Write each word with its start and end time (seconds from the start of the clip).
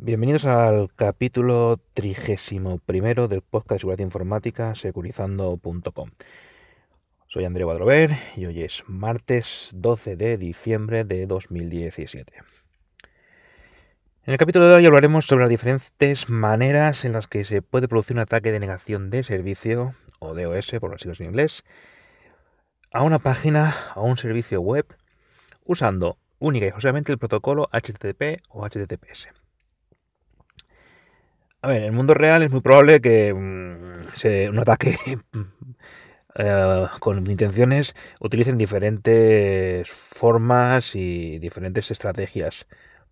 Bienvenidos 0.00 0.46
al 0.46 0.94
capítulo 0.94 1.80
trigésimo 1.92 2.78
primero 2.78 3.26
del 3.26 3.42
podcast 3.42 3.72
de 3.72 3.78
seguridad 3.80 4.04
informática 4.04 4.76
securizando.com. 4.76 6.10
Soy 7.26 7.44
André 7.44 7.64
Badrover 7.64 8.12
y 8.36 8.46
hoy 8.46 8.62
es 8.62 8.84
martes 8.86 9.72
12 9.74 10.14
de 10.14 10.36
diciembre 10.36 11.02
de 11.02 11.26
2017. 11.26 12.32
En 14.22 14.32
el 14.32 14.38
capítulo 14.38 14.68
de 14.68 14.76
hoy 14.76 14.86
hablaremos 14.86 15.26
sobre 15.26 15.42
las 15.42 15.50
diferentes 15.50 16.28
maneras 16.28 17.04
en 17.04 17.12
las 17.12 17.26
que 17.26 17.42
se 17.42 17.60
puede 17.60 17.88
producir 17.88 18.14
un 18.14 18.20
ataque 18.20 18.52
de 18.52 18.60
negación 18.60 19.10
de 19.10 19.24
servicio, 19.24 19.96
o 20.20 20.32
DOS 20.32 20.76
por 20.78 20.92
las 20.92 21.00
siglas 21.00 21.18
en 21.18 21.26
inglés, 21.26 21.64
a 22.92 23.02
una 23.02 23.18
página, 23.18 23.74
a 23.96 24.00
un 24.00 24.16
servicio 24.16 24.60
web, 24.60 24.86
usando 25.64 26.18
única 26.38 26.66
y 26.66 26.68
exclusivamente 26.68 27.10
el 27.10 27.18
protocolo 27.18 27.68
HTTP 27.72 28.40
o 28.48 28.64
HTTPS. 28.64 29.37
A 31.60 31.68
ver, 31.68 31.78
en 31.78 31.84
el 31.86 31.92
mundo 31.92 32.14
real 32.14 32.42
es 32.42 32.50
muy 32.50 32.60
probable 32.60 33.00
que 33.00 33.34
mm, 33.34 34.50
un 34.50 34.58
ataque 34.58 34.96
eh, 36.36 36.86
con 37.00 37.28
intenciones 37.28 37.96
utilicen 38.20 38.58
diferentes 38.58 39.90
formas 39.90 40.94
y 40.94 41.38
diferentes 41.40 41.90
estrategias 41.90 42.66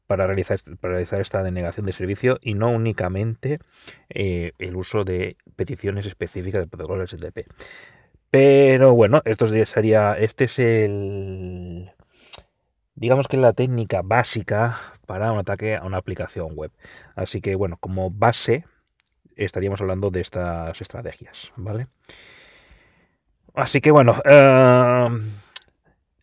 para 0.07 0.27
realizar, 0.27 0.61
para 0.81 0.93
realizar 0.95 1.21
esta 1.21 1.43
denegación 1.43 1.87
de 1.87 1.93
servicio 1.93 2.39
y 2.41 2.55
no 2.55 2.71
únicamente 2.71 3.59
eh, 4.09 4.53
el 4.59 4.77
uso 4.77 5.05
de 5.05 5.37
peticiones 5.57 6.07
específicas 6.07 6.61
del 6.61 6.69
protocolo 6.69 7.05
HTTP. 7.05 7.49
Pero 8.31 8.95
bueno, 8.95 9.23
esto 9.25 9.49
sería, 9.49 10.15
este 10.15 10.45
es 10.45 10.59
el, 10.59 11.91
digamos 12.97 13.29
que 13.29 13.37
es 13.37 13.43
la 13.43 13.53
técnica 13.53 14.01
básica 14.03 14.79
para 15.07 15.31
un 15.31 15.39
ataque 15.39 15.77
a 15.77 15.85
una 15.85 15.99
aplicación 15.99 16.55
web. 16.55 16.73
Así 17.15 17.41
que 17.41 17.55
bueno, 17.55 17.77
como 17.79 18.11
base 18.11 18.65
estaríamos 19.37 19.81
hablando 19.81 20.11
de 20.11 20.23
estas 20.23 20.81
estrategias, 20.81 21.53
¿vale? 21.57 21.87
Así 23.55 23.81
que 23.81 23.91
bueno, 23.91 24.21
eh, 24.25 25.09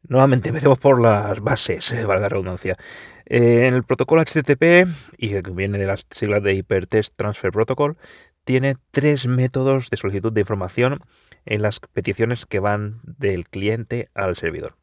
nuevamente 0.07 0.49
empecemos 0.49 0.79
por 0.79 1.01
las 1.01 1.39
bases, 1.39 1.91
eh, 1.91 2.05
valga 2.05 2.23
la 2.23 2.29
redundancia. 2.29 2.77
Eh, 3.25 3.67
el 3.67 3.83
protocolo 3.83 4.21
HTTP, 4.21 4.87
y 5.17 5.29
que 5.29 5.51
viene 5.51 5.77
de 5.77 5.85
las 5.85 6.05
siglas 6.11 6.43
de 6.43 6.53
Hypertext 6.55 7.15
Transfer 7.15 7.51
Protocol, 7.51 7.97
tiene 8.43 8.75
tres 8.91 9.25
métodos 9.25 9.89
de 9.89 9.97
solicitud 9.97 10.33
de 10.33 10.41
información 10.41 10.99
en 11.45 11.61
las 11.61 11.79
peticiones 11.79 12.45
que 12.45 12.59
van 12.59 12.99
del 13.03 13.47
cliente 13.47 14.09
al 14.13 14.35
servidor. 14.35 14.75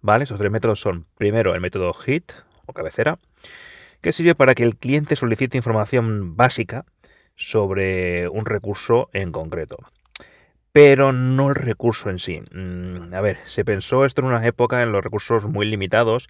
¿Vale? 0.00 0.24
Esos 0.24 0.38
tres 0.38 0.50
métodos 0.50 0.80
son, 0.80 1.06
primero, 1.16 1.54
el 1.54 1.60
método 1.60 1.92
HIT 1.92 2.32
o 2.66 2.72
cabecera, 2.72 3.18
que 4.00 4.12
sirve 4.12 4.34
para 4.34 4.54
que 4.54 4.62
el 4.62 4.76
cliente 4.76 5.16
solicite 5.16 5.56
información 5.56 6.36
básica 6.36 6.84
sobre 7.36 8.28
un 8.28 8.46
recurso 8.46 9.08
en 9.12 9.32
concreto. 9.32 9.78
Pero 10.72 11.12
no 11.12 11.48
el 11.48 11.54
recurso 11.54 12.10
en 12.10 12.18
sí. 12.18 12.42
Mm, 12.52 13.14
a 13.14 13.20
ver, 13.20 13.38
se 13.46 13.64
pensó 13.64 14.04
esto 14.04 14.20
en 14.20 14.28
una 14.28 14.46
época 14.46 14.82
en 14.82 14.92
los 14.92 15.02
recursos 15.02 15.44
muy 15.46 15.66
limitados 15.66 16.28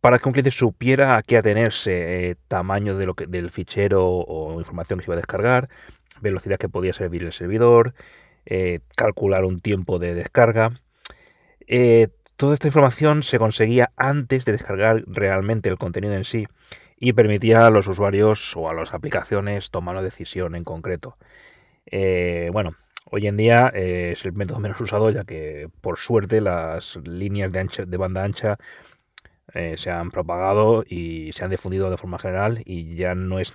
para 0.00 0.18
que 0.18 0.28
un 0.28 0.32
cliente 0.34 0.50
supiera 0.50 1.16
a 1.16 1.22
qué 1.22 1.38
atenerse, 1.38 2.30
eh, 2.30 2.36
tamaño 2.48 2.96
de 2.98 3.06
lo 3.06 3.14
del 3.14 3.50
fichero 3.50 4.06
o 4.06 4.58
información 4.58 4.98
que 4.98 5.04
se 5.04 5.10
iba 5.10 5.14
a 5.14 5.16
descargar, 5.16 5.70
velocidad 6.20 6.58
que 6.58 6.68
podía 6.68 6.92
servir 6.92 7.22
el 7.22 7.32
servidor, 7.32 7.94
eh, 8.44 8.80
calcular 8.96 9.46
un 9.46 9.60
tiempo 9.60 9.98
de 9.98 10.14
descarga. 10.14 10.72
Eh, 11.66 12.08
Toda 12.36 12.54
esta 12.54 12.66
información 12.66 13.22
se 13.22 13.38
conseguía 13.38 13.92
antes 13.96 14.44
de 14.44 14.52
descargar 14.52 15.04
realmente 15.06 15.68
el 15.68 15.78
contenido 15.78 16.14
en 16.14 16.24
sí 16.24 16.48
y 16.98 17.12
permitía 17.12 17.66
a 17.66 17.70
los 17.70 17.86
usuarios 17.86 18.56
o 18.56 18.68
a 18.68 18.74
las 18.74 18.92
aplicaciones 18.92 19.70
tomar 19.70 19.94
una 19.94 20.02
decisión 20.02 20.56
en 20.56 20.64
concreto. 20.64 21.16
Eh, 21.86 22.50
bueno, 22.52 22.74
hoy 23.10 23.28
en 23.28 23.36
día 23.36 23.70
eh, 23.72 24.10
es 24.12 24.24
el 24.24 24.32
método 24.32 24.58
menos 24.58 24.80
usado 24.80 25.10
ya 25.10 25.22
que 25.24 25.68
por 25.80 25.98
suerte 25.98 26.40
las 26.40 26.96
líneas 27.06 27.52
de, 27.52 27.96
banda 27.96 28.24
ancha 28.24 28.58
eh, 29.52 29.76
se 29.78 29.90
han 29.90 30.10
propagado 30.10 30.84
y 30.88 31.32
se 31.34 31.44
han 31.44 31.50
difundido 31.50 31.90
de 31.90 31.98
forma 31.98 32.18
general 32.18 32.62
y 32.64 32.96
ya 32.96 33.14
no 33.14 33.38
es 33.38 33.52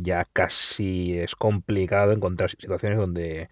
ya 0.00 0.24
casi 0.32 1.18
es 1.18 1.36
complicado 1.36 2.12
encontrar 2.12 2.50
situaciones 2.50 2.98
donde 2.98 3.50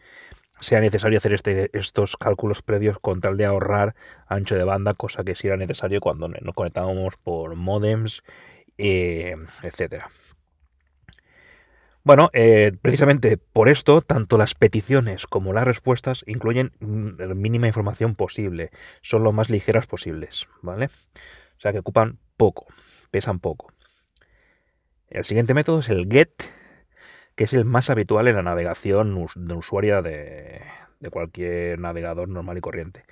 sea 0.60 0.80
necesario 0.80 1.18
hacer 1.18 1.32
este, 1.32 1.70
estos 1.78 2.16
cálculos 2.16 2.62
previos 2.62 2.98
con 2.98 3.20
tal 3.20 3.36
de 3.36 3.44
ahorrar 3.44 3.94
ancho 4.26 4.56
de 4.56 4.64
banda, 4.64 4.94
cosa 4.94 5.24
que 5.24 5.34
sí 5.34 5.46
era 5.46 5.56
necesario 5.56 6.00
cuando 6.00 6.28
nos 6.28 6.54
conectábamos 6.54 7.16
por 7.16 7.54
modems, 7.54 8.22
eh, 8.78 9.36
etcétera. 9.62 10.10
Bueno, 12.06 12.30
eh, 12.32 12.70
precisamente 12.80 13.36
por 13.36 13.68
esto, 13.68 14.00
tanto 14.00 14.38
las 14.38 14.54
peticiones 14.54 15.26
como 15.26 15.52
las 15.52 15.64
respuestas 15.64 16.22
incluyen 16.28 16.70
la 16.78 17.34
mínima 17.34 17.66
información 17.66 18.14
posible, 18.14 18.70
son 19.02 19.24
lo 19.24 19.32
más 19.32 19.50
ligeras 19.50 19.88
posibles, 19.88 20.46
¿vale? 20.62 20.86
O 20.86 21.60
sea 21.60 21.72
que 21.72 21.80
ocupan 21.80 22.18
poco, 22.36 22.66
pesan 23.10 23.40
poco. 23.40 23.72
El 25.08 25.24
siguiente 25.24 25.52
método 25.52 25.80
es 25.80 25.88
el 25.88 26.06
GET, 26.08 26.44
que 27.36 27.44
es 27.44 27.52
el 27.52 27.64
más 27.64 27.90
habitual 27.90 28.26
en 28.28 28.36
la 28.36 28.42
navegación 28.42 29.26
de 29.36 29.54
usuaria 29.54 30.02
de, 30.02 30.62
cualquier 31.10 31.78
navegador 31.78 32.28
normal 32.28 32.58
y 32.58 32.60
corriente. 32.60 33.04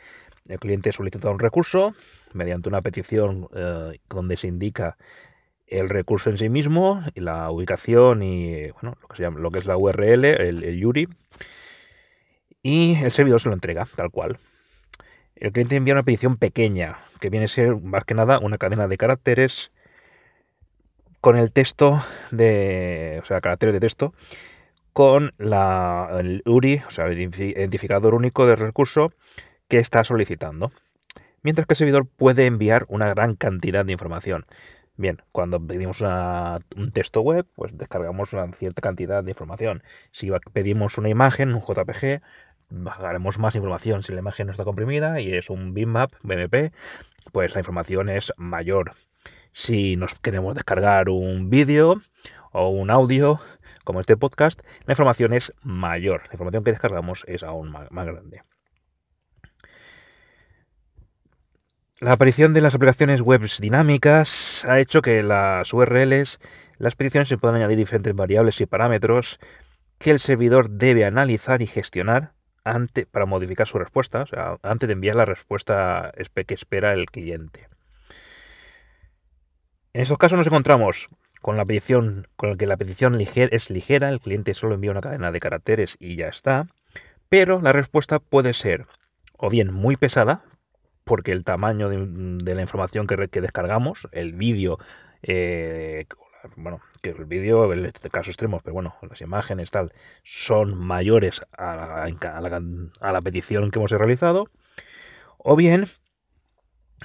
El 0.49 0.59
cliente 0.59 0.93
solicita 0.93 1.31
un 1.31 1.39
recurso 1.39 1.95
mediante 2.33 2.69
una 2.69 2.83
petición 2.83 3.49
eh, 3.55 3.99
donde 4.09 4.37
se 4.37 4.49
indica 4.49 4.97
el 5.67 5.89
recurso 5.89 6.31
en 6.31 6.37
sí 6.37 6.49
mismo, 6.49 7.03
y 7.15 7.21
la 7.21 7.51
ubicación 7.51 8.23
y 8.23 8.71
bueno, 8.73 8.97
lo, 9.01 9.09
que 9.09 9.17
se 9.17 9.23
llama, 9.23 9.41
lo 9.41 9.51
que 9.51 9.59
es 9.61 9.67
la 9.67 9.77
URL, 9.77 10.25
el, 10.25 10.65
el 10.65 10.84
URI, 10.84 11.09
y 12.63 12.97
el 13.03 13.11
servidor 13.11 13.41
se 13.41 13.49
lo 13.49 13.55
entrega 13.55 13.87
tal 13.97 14.11
cual. 14.11 14.39
El 15.37 15.53
cliente 15.53 15.77
envía 15.77 15.95
una 15.95 16.03
petición 16.03 16.37
pequeña, 16.37 16.99
que 17.21 17.31
viene 17.31 17.47
a 17.47 17.49
ser 17.49 17.77
más 17.77 18.05
que 18.05 18.15
nada 18.15 18.39
una 18.39 18.59
cadena 18.59 18.87
de 18.89 18.97
caracteres 18.97 19.74
con 21.25 21.39
el 21.39 21.55
texto 21.55 22.03
de, 22.33 23.19
o 23.23 23.25
sea, 23.25 23.41
caracteres 23.41 23.73
de 23.73 23.81
texto, 23.81 24.12
con 24.93 25.33
la, 25.39 26.19
el 26.21 26.43
URI, 26.45 26.83
o 26.87 26.91
sea, 26.91 27.07
el 27.07 27.19
identificador 27.19 28.15
único 28.15 28.45
del 28.45 28.59
recurso 28.59 29.11
que 29.67 29.79
está 29.79 30.05
solicitando. 30.05 30.71
Mientras 31.41 31.67
que 31.67 31.73
el 31.73 31.79
servidor 31.79 32.07
puede 32.07 32.45
enviar 32.45 32.84
una 32.89 33.09
gran 33.09 33.37
cantidad 33.37 33.87
de 33.87 33.93
información. 33.93 34.45
Bien, 34.99 35.23
cuando 35.33 35.67
pedimos 35.67 36.03
un 36.03 36.91
texto 36.93 37.23
web, 37.23 37.47
pues 37.55 37.73
descargamos 37.75 38.34
una 38.34 38.53
cierta 38.53 38.83
cantidad 38.83 39.25
de 39.25 39.31
información. 39.31 39.83
Si 40.11 40.31
pedimos 40.53 40.99
una 40.99 41.09
imagen, 41.09 41.55
un 41.55 41.63
JPG, 41.63 42.21
bajaremos 42.69 43.39
más 43.39 43.55
información. 43.55 44.03
Si 44.03 44.13
la 44.13 44.19
imagen 44.19 44.49
no 44.49 44.51
está 44.51 44.65
comprimida 44.65 45.23
y 45.23 45.33
es 45.33 45.49
un 45.49 45.73
bitmap, 45.73 46.13
BMP, 46.23 46.75
pues 47.33 47.55
la 47.55 47.61
información 47.61 48.11
es 48.11 48.31
mayor. 48.37 48.93
Si 49.56 49.94
nos 49.94 50.19
queremos 50.19 50.56
descargar 50.56 51.09
un 51.09 51.48
vídeo 51.48 52.03
o 52.50 52.70
un 52.70 52.91
audio, 52.91 53.41
como 53.84 54.00
este 54.00 54.16
podcast, 54.16 54.60
la 54.84 54.94
información 54.94 55.32
es 55.32 55.53
mayor. 55.62 56.22
La 56.26 56.32
información 56.32 56.65
que 56.65 56.72
descargamos 56.72 57.25
es 57.28 57.44
aún 57.44 57.70
más, 57.70 57.88
grande. 57.88 58.42
La 62.00 62.10
aparición 62.10 62.53
de 62.53 62.62
las 62.62 62.75
aplicaciones 62.75 63.20
web 63.20 63.42
dinámicas 63.60 64.65
ha 64.65 64.81
hecho 64.81 65.03
que 65.03 65.22
las 65.22 65.72
URLs, 65.72 66.41
las 66.78 66.97
peticiones 66.97 67.28
se 67.28 67.38
puedan 67.38 67.54
añadir 67.54 67.78
diferentes 67.78 68.12
variables 68.12 68.60
y 68.60 68.66
parámetros 68.66 69.38
que 69.98 70.10
el 70.10 70.19
servidor 70.19 70.69
debe 70.69 71.04
analizar 71.04 71.62
y 71.62 71.69
gestionar 71.69 72.32
antes, 72.65 73.06
para 73.06 73.25
modificar 73.25 73.69
su 73.69 73.78
respuesta, 73.78 74.22
o 74.22 74.26
sea, 74.26 74.59
antes 74.65 74.88
de 74.88 74.94
enviar 74.94 75.15
la 75.15 75.26
respuesta 75.26 76.12
que 76.45 76.54
espera 76.54 76.92
el 76.92 77.07
cliente. 77.07 77.68
En 79.95 80.01
estos 80.01 80.19
casos 80.19 80.37
nos 80.37 80.49
encontramos 80.49 81.09
con 81.41 81.57
la 81.57 81.65
petición, 81.65 82.27
con 82.35 82.51
el 82.51 82.57
que 82.57 82.67
la 82.67 82.77
petición 82.77 83.17
es 83.21 83.71
ligera, 83.71 84.09
el 84.09 84.19
cliente 84.19 84.53
solo 84.53 84.75
envía 84.75 84.91
una 84.91 85.01
cadena 85.01 85.31
de 85.31 85.39
caracteres 85.39 85.97
y 86.01 86.17
ya 86.17 86.27
está, 86.27 86.67
pero 87.29 87.61
la 87.61 87.71
respuesta 87.71 88.19
puede 88.19 88.55
ser 88.55 88.87
o 89.39 89.51
bien 89.51 89.73
muy 89.73 89.97
pesada, 89.97 90.43
porque 91.05 91.31
el 91.31 91.45
tamaño 91.45 91.89
de, 91.91 92.55
la 92.55 92.61
información 92.61 93.07
que, 93.07 93.41
descargamos, 93.41 94.09
el 94.11 94.33
vídeo, 94.33 94.81
eh, 95.23 96.07
bueno, 96.57 96.81
que 97.01 97.11
el 97.11 97.27
vídeo, 97.27 97.73
en 97.73 97.85
este 97.87 98.11
caso 98.11 98.31
extremo, 98.31 98.61
pero 98.65 98.75
bueno, 98.75 98.97
las 99.09 99.21
imágenes 99.21 99.71
tal, 99.71 99.93
son 100.25 100.77
mayores 100.77 101.41
a 101.57 102.09
la 103.01 103.21
petición 103.21 103.71
que 103.71 103.79
hemos 103.79 103.93
realizado, 103.93 104.49
o 105.39 105.55
bien 105.55 105.87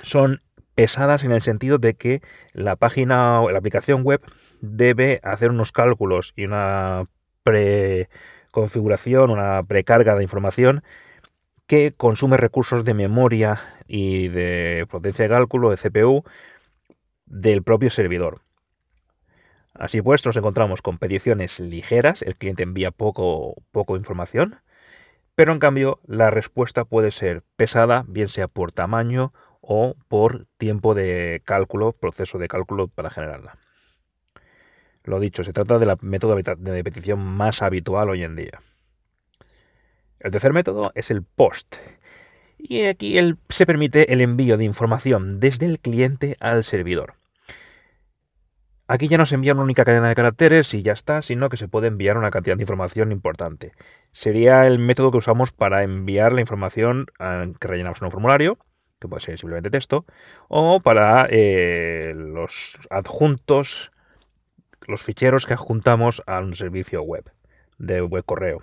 son 0.01 0.41
pesadas 0.79 1.25
en 1.25 1.33
el 1.33 1.41
sentido 1.41 1.77
de 1.77 1.95
que 1.95 2.21
la 2.53 2.77
página 2.77 3.41
o 3.41 3.51
la 3.51 3.57
aplicación 3.57 4.03
web 4.03 4.21
debe 4.61 5.19
hacer 5.23 5.51
unos 5.51 5.73
cálculos 5.73 6.31
y 6.37 6.45
una 6.45 7.05
preconfiguración, 7.43 9.29
una 9.29 9.61
precarga 9.63 10.15
de 10.15 10.23
información 10.23 10.81
que 11.67 11.91
consume 11.91 12.37
recursos 12.37 12.85
de 12.85 12.93
memoria 12.93 13.59
y 13.89 14.29
de 14.29 14.87
potencia 14.89 15.23
de 15.23 15.29
cálculo, 15.29 15.69
de 15.69 15.75
CPU, 15.75 16.23
del 17.25 17.61
propio 17.61 17.89
servidor. 17.89 18.39
Así 19.73 20.01
pues, 20.01 20.25
nos 20.25 20.37
encontramos 20.37 20.81
con 20.81 20.97
peticiones 20.97 21.59
ligeras, 21.59 22.21
el 22.21 22.37
cliente 22.37 22.63
envía 22.63 22.91
poco, 22.91 23.55
poco 23.73 23.97
información, 23.97 24.61
pero 25.35 25.51
en 25.51 25.59
cambio 25.59 25.99
la 26.07 26.29
respuesta 26.29 26.85
puede 26.85 27.11
ser 27.11 27.43
pesada, 27.57 28.05
bien 28.07 28.29
sea 28.29 28.47
por 28.47 28.71
tamaño 28.71 29.33
o 29.71 29.95
por 30.07 30.47
tiempo 30.57 30.95
de 30.95 31.43
cálculo, 31.45 31.91
proceso 31.91 32.39
de 32.39 32.47
cálculo 32.47 32.87
para 32.87 33.11
generarla. 33.11 33.59
Lo 35.03 35.19
dicho, 35.19 35.43
se 35.43 35.53
trata 35.53 35.77
del 35.77 35.95
método 36.01 36.35
de 36.35 36.83
petición 36.83 37.19
más 37.19 37.61
habitual 37.61 38.09
hoy 38.09 38.23
en 38.23 38.35
día. 38.35 38.63
El 40.21 40.31
tercer 40.31 40.53
método 40.53 40.91
es 40.95 41.11
el 41.11 41.21
POST. 41.21 41.75
Y 42.57 42.85
aquí 42.85 43.15
se 43.49 43.67
permite 43.67 44.11
el 44.11 44.21
envío 44.21 44.57
de 44.57 44.63
información 44.63 45.39
desde 45.39 45.67
el 45.67 45.79
cliente 45.79 46.35
al 46.39 46.63
servidor. 46.63 47.13
Aquí 48.87 49.07
ya 49.07 49.19
no 49.19 49.27
se 49.27 49.35
envía 49.35 49.53
una 49.53 49.61
única 49.61 49.85
cadena 49.85 50.09
de 50.09 50.15
caracteres 50.15 50.73
y 50.73 50.81
ya 50.81 50.93
está, 50.93 51.21
sino 51.21 51.47
que 51.49 51.57
se 51.57 51.67
puede 51.67 51.89
enviar 51.89 52.17
una 52.17 52.31
cantidad 52.31 52.57
de 52.57 52.63
información 52.63 53.11
importante. 53.11 53.73
Sería 54.13 54.65
el 54.65 54.79
método 54.79 55.11
que 55.11 55.19
usamos 55.19 55.51
para 55.51 55.83
enviar 55.83 56.33
la 56.33 56.41
información 56.41 57.05
que 57.59 57.67
rellenamos 57.67 58.01
en 58.01 58.05
un 58.05 58.11
formulario, 58.11 58.57
que 58.99 59.07
puede 59.07 59.21
ser 59.21 59.37
simplemente 59.37 59.69
texto, 59.69 60.05
o 60.47 60.79
para 60.81 61.27
eh, 61.29 62.13
los 62.15 62.77
adjuntos, 62.89 63.91
los 64.87 65.03
ficheros 65.03 65.45
que 65.45 65.53
adjuntamos 65.53 66.21
a 66.27 66.39
un 66.39 66.53
servicio 66.53 67.01
web, 67.01 67.31
de 67.77 68.01
web 68.01 68.23
correo. 68.25 68.61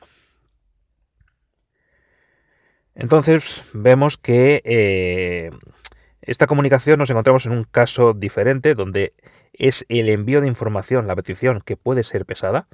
Entonces 2.94 3.62
vemos 3.72 4.16
que 4.16 4.62
eh, 4.64 5.50
esta 6.22 6.46
comunicación 6.46 6.98
nos 6.98 7.10
encontramos 7.10 7.46
en 7.46 7.52
un 7.52 7.64
caso 7.64 8.14
diferente 8.14 8.74
donde 8.74 9.14
es 9.52 9.84
el 9.88 10.08
envío 10.08 10.40
de 10.40 10.48
información, 10.48 11.06
la 11.06 11.16
petición, 11.16 11.60
que 11.64 11.76
puede 11.76 12.04
ser 12.04 12.26
pesada, 12.26 12.68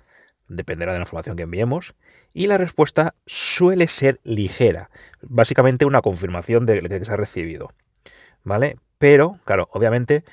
dependerá 0.57 0.93
de 0.93 0.99
la 0.99 1.03
información 1.03 1.37
que 1.37 1.43
enviemos, 1.43 1.95
y 2.33 2.47
la 2.47 2.57
respuesta 2.57 3.15
suele 3.27 3.89
ser 3.89 4.21
ligera, 4.25 4.91
básicamente 5.23 5.85
una 5.85 6.03
confirmación 6.03 6.67
de 6.67 6.81
que 6.81 7.05
se 7.05 7.13
ha 7.13 7.17
recibido. 7.17 7.73
¿Vale? 8.45 8.77
Pero, 8.99 9.39
claro, 9.45 9.69
obviamente, 9.73 10.25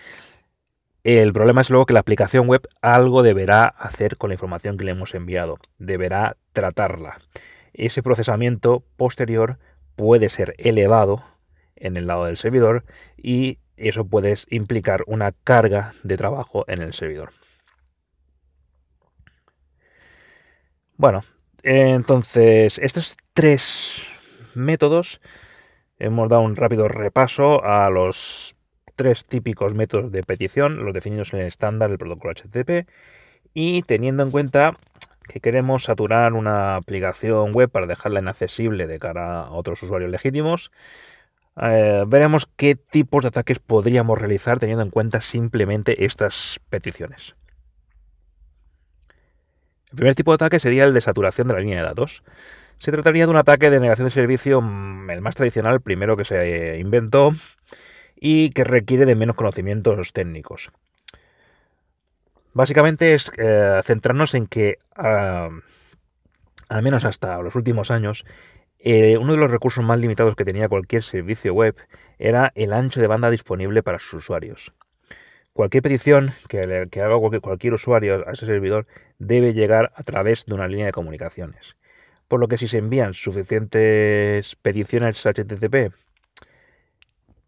el 1.04 1.34
problema 1.34 1.62
es 1.62 1.70
luego 1.70 1.86
que 1.86 1.94
la 1.94 2.02
aplicación 2.02 2.48
web 2.48 2.68
algo 2.82 3.24
deberá 3.24 3.66
hacer 3.66 4.18
con 4.18 4.30
la 4.30 4.36
información 4.36 4.78
que 4.78 4.86
le 4.86 4.92
hemos 4.92 5.16
enviado, 5.16 5.58
deberá 5.78 6.38
tratarla. 6.54 7.20
Ese 7.74 8.04
procesamiento 8.04 8.84
posterior 8.98 9.58
puede 9.96 10.30
ser 10.30 10.56
elevado 10.58 11.24
en 11.76 11.96
el 11.98 12.08
lado 12.08 12.26
del 12.26 12.38
servidor 12.38 12.84
y 13.18 13.60
eso 13.78 14.06
puede 14.06 14.36
implicar 14.50 15.04
una 15.08 15.32
carga 15.32 15.94
de 16.04 16.18
trabajo 16.18 16.66
en 16.68 16.82
el 16.82 16.94
servidor. 16.94 17.32
Bueno, 21.00 21.24
entonces 21.64 22.78
estos 22.78 23.16
tres 23.32 24.04
métodos 24.54 25.22
hemos 25.98 26.28
dado 26.28 26.42
un 26.42 26.58
rápido 26.58 26.90
repaso 26.90 27.64
a 27.64 27.90
los 27.90 28.58
tres 28.98 29.26
típicos 29.26 29.74
métodos 29.74 30.12
de 30.12 30.24
petición, 30.24 30.84
los 30.84 30.94
definidos 30.94 31.34
en 31.34 31.40
el 31.40 31.48
estándar 31.48 31.88
del 31.88 32.00
protocolo 32.00 32.34
HTTP, 32.34 32.90
y 33.54 33.84
teniendo 33.84 34.24
en 34.24 34.32
cuenta 34.32 34.76
que 35.30 35.40
queremos 35.40 35.84
saturar 35.86 36.34
una 36.34 36.76
aplicación 36.76 37.54
web 37.54 37.70
para 37.72 37.88
dejarla 37.88 38.20
inaccesible 38.20 38.86
de 38.86 39.00
cara 39.00 39.44
a 39.44 39.52
otros 39.52 39.82
usuarios 39.82 40.12
legítimos, 40.12 40.70
eh, 41.62 42.04
veremos 42.08 42.46
qué 42.58 42.76
tipos 42.76 43.22
de 43.22 43.30
ataques 43.30 43.60
podríamos 43.60 44.18
realizar 44.18 44.60
teniendo 44.60 44.84
en 44.84 44.90
cuenta 44.90 45.22
simplemente 45.22 46.04
estas 46.04 46.60
peticiones. 46.70 47.39
El 49.92 49.96
primer 49.96 50.16
tipo 50.16 50.32
de 50.32 50.36
ataque 50.36 50.60
sería 50.60 50.86
el 50.86 50.94
de 50.94 51.02
saturación 51.02 51.48
de 51.48 51.54
la 51.56 51.60
línea 51.60 51.78
de 51.78 51.84
datos. 51.84 52.24
Se 52.78 52.92
trataría 52.92 53.26
de 53.26 53.32
un 53.32 53.38
ataque 53.38 53.70
de 53.70 53.80
negación 53.80 54.08
de 54.08 54.12
servicio, 54.12 54.62
mm, 54.62 55.10
el 55.10 55.22
más 55.22 55.36
tradicional, 55.36 55.82
primero 55.82 56.16
que 56.16 56.26
se 56.26 56.78
inventó 56.80 57.32
y 58.16 58.52
que 58.52 58.64
requiere 58.64 59.06
de 59.06 59.16
menos 59.16 59.36
conocimientos 59.36 60.14
técnicos. 60.14 60.72
Básicamente 62.54 63.14
es 63.14 63.32
eh, 63.38 63.80
centrarnos 63.84 64.34
en 64.34 64.48
que, 64.48 64.78
al 64.96 65.62
menos 66.82 67.06
hasta 67.06 67.42
los 67.42 67.56
últimos 67.56 67.92
años, 67.92 68.26
eh, 68.80 69.18
uno 69.18 69.34
de 69.34 69.40
los 69.40 69.52
recursos 69.52 69.84
más 69.84 70.00
limitados 70.00 70.36
que 70.36 70.46
tenía 70.46 70.70
cualquier 70.70 71.04
servicio 71.04 71.54
web 71.54 71.76
era 72.18 72.52
el 72.56 72.74
ancho 72.74 73.02
de 73.02 73.08
banda 73.08 73.30
disponible 73.30 73.84
para 73.84 74.00
sus 74.00 74.16
usuarios. 74.16 74.74
Cualquier 75.60 75.84
petición 75.84 76.32
que, 76.48 76.62
haga 77.02 77.18
cualquier, 77.42 77.74
usuario 77.74 78.26
a 78.26 78.32
ese 78.32 78.46
servidor 78.46 78.88
debe 79.18 79.52
llegar 79.52 79.92
a 79.94 80.04
través 80.04 80.46
de 80.46 80.54
una 80.54 80.70
línea 80.70 80.86
de 80.86 80.94
comunicaciones. 80.94 81.76
Por 82.30 82.40
lo 82.40 82.48
que 82.48 82.58
si 82.58 82.70
se 82.70 82.78
envían 82.78 83.14
suficientes 83.14 84.56
peticiones 84.56 85.22
HTTP, 85.22 85.92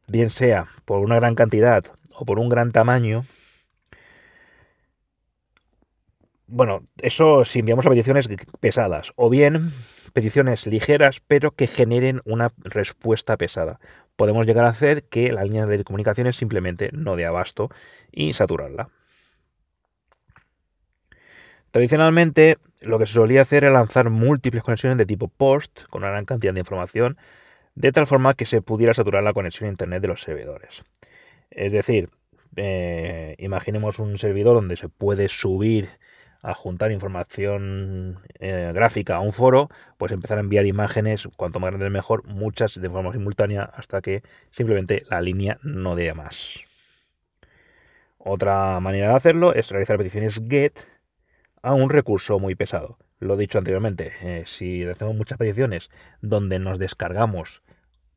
bien 0.08 0.30
sea 0.30 0.68
por 0.84 1.00
una 1.00 1.16
gran 1.16 1.36
cantidad 1.36 1.86
o 2.13 2.25
por 2.25 2.38
un 2.38 2.50
gran 2.50 2.74
tamaño, 2.74 3.24
bueno, 6.51 6.86
eso 7.01 7.45
si 7.45 7.59
enviamos 7.59 7.86
a 7.86 7.89
peticiones 7.89 8.30
pesadas, 8.59 9.13
o 9.15 9.30
bien 9.30 9.71
peticiones 10.13 10.68
ligeras, 10.68 11.21
pero 11.25 11.51
que 11.51 11.68
generen 11.68 12.21
una 12.25 12.51
respuesta 12.57 13.38
pesada. 13.38 13.80
Podemos 14.18 14.45
llegar 14.45 14.65
a 14.65 14.69
hacer 14.69 15.03
que 15.03 15.31
la 15.31 15.44
línea 15.44 15.65
de 15.65 15.83
comunicaciones 15.83 16.36
simplemente 16.36 16.89
no 16.92 17.15
dé 17.15 17.25
abasto 17.25 17.69
y 18.12 18.33
saturarla. 18.33 18.89
Tradicionalmente, 21.71 22.57
lo 22.81 23.00
que 23.00 23.06
se 23.06 23.13
solía 23.13 23.44
hacer 23.44 23.63
era 23.63 23.74
lanzar 23.74 24.09
múltiples 24.09 24.62
conexiones 24.62 24.98
de 24.98 25.06
tipo 25.06 25.30
POST 25.30 25.86
con 25.89 26.03
una 26.03 26.12
gran 26.12 26.25
cantidad 26.25 26.53
de 26.53 26.59
información, 26.59 27.18
de 27.75 27.94
tal 27.94 28.07
forma 28.07 28.33
que 28.33 28.45
se 28.45 28.62
pudiera 28.62 28.94
saturar 28.94 29.24
la 29.24 29.31
conexión 29.31 29.68
a 29.68 29.71
Internet 29.71 30.01
de 30.01 30.09
los 30.09 30.21
servidores. 30.21 30.83
Es 31.50 31.71
decir, 31.71 32.09
eh, 32.57 33.36
imaginemos 33.39 34.00
un 34.00 34.18
servidor 34.18 34.56
donde 34.56 34.75
se 34.75 34.89
puede 34.89 35.30
subir 35.30 35.89
a 36.44 36.54
juntar 36.54 36.92
información 36.92 38.20
eh, 38.40 38.72
gráfica 38.74 39.18
a 39.18 39.20
un 39.20 39.32
foro, 39.32 39.70
pues 39.98 40.12
empezar 40.12 40.38
a 40.38 40.42
enviar 40.42 40.66
imágenes, 40.66 41.28
cuanto 41.36 41.60
más 41.60 41.70
grande 41.70 41.90
mejor, 41.90 42.26
muchas 42.26 42.80
de 42.80 42.90
forma 42.90 43.12
simultánea, 43.12 43.64
hasta 43.64 44.02
que 44.02 44.24
simplemente 44.52 45.04
la 45.10 45.22
línea 45.22 45.60
no 45.63 45.96
dé 45.96 46.13
más. 46.13 46.62
Otra 48.18 48.80
manera 48.80 49.10
de 49.10 49.15
hacerlo 49.15 49.54
es 49.54 49.70
realizar 49.70 49.98
peticiones 49.98 50.42
GET 50.48 50.88
a 51.62 51.74
un 51.74 51.89
recurso 51.89 52.39
muy 52.39 52.56
pesado. 52.56 52.98
Lo 53.20 53.36
he 53.36 53.38
dicho 53.38 53.58
anteriormente, 53.58 54.13
eh, 54.22 54.44
si 54.48 54.84
hacemos 54.84 55.15
muchas 55.15 55.38
peticiones 55.38 55.89
donde 56.22 56.58
nos 56.58 56.80
descargamos 56.80 57.62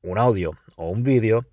un 0.03 0.19
audio 0.19 0.53
o 0.77 0.89
un 0.89 1.03
vídeo, 1.03 1.47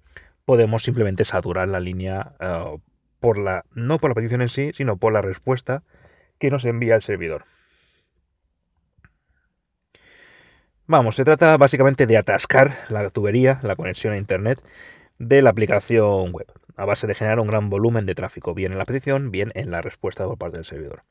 podemos 0.45 0.83
simplemente 0.83 1.25
saturar 1.25 1.67
la 1.67 1.79
línea 1.79 2.33
eh, 2.39 2.77
por 3.19 3.37
la, 3.37 3.65
no 3.73 3.99
por 3.99 4.09
la 4.09 4.15
petición 4.15 4.41
en 4.41 4.49
sí, 4.49 4.71
sino 4.73 4.97
por 4.97 5.13
la 5.13 5.21
respuesta 5.21 5.83
que 6.41 6.49
nos 6.49 6.65
envía 6.65 6.95
el 6.95 7.03
servidor. 7.03 7.45
Vamos, 10.87 11.15
se 11.15 11.23
trata 11.23 11.55
básicamente 11.55 12.07
de 12.07 12.17
atascar 12.17 12.75
la 12.89 13.09
tubería, 13.11 13.59
la 13.61 13.75
conexión 13.75 14.13
a 14.13 14.17
Internet 14.17 14.59
de 15.19 15.43
la 15.43 15.51
aplicación 15.51 16.31
web, 16.31 16.47
a 16.75 16.85
base 16.85 17.05
de 17.05 17.13
generar 17.13 17.39
un 17.39 17.47
gran 17.47 17.69
volumen 17.69 18.07
de 18.07 18.15
tráfico, 18.15 18.55
bien 18.55 18.71
en 18.71 18.79
la 18.79 18.85
petición, 18.85 19.29
bien 19.29 19.51
en 19.53 19.69
la 19.69 19.83
respuesta 19.83 20.25
por 20.25 20.39
parte 20.39 20.57
del 20.57 20.65
servidor. 20.65 21.03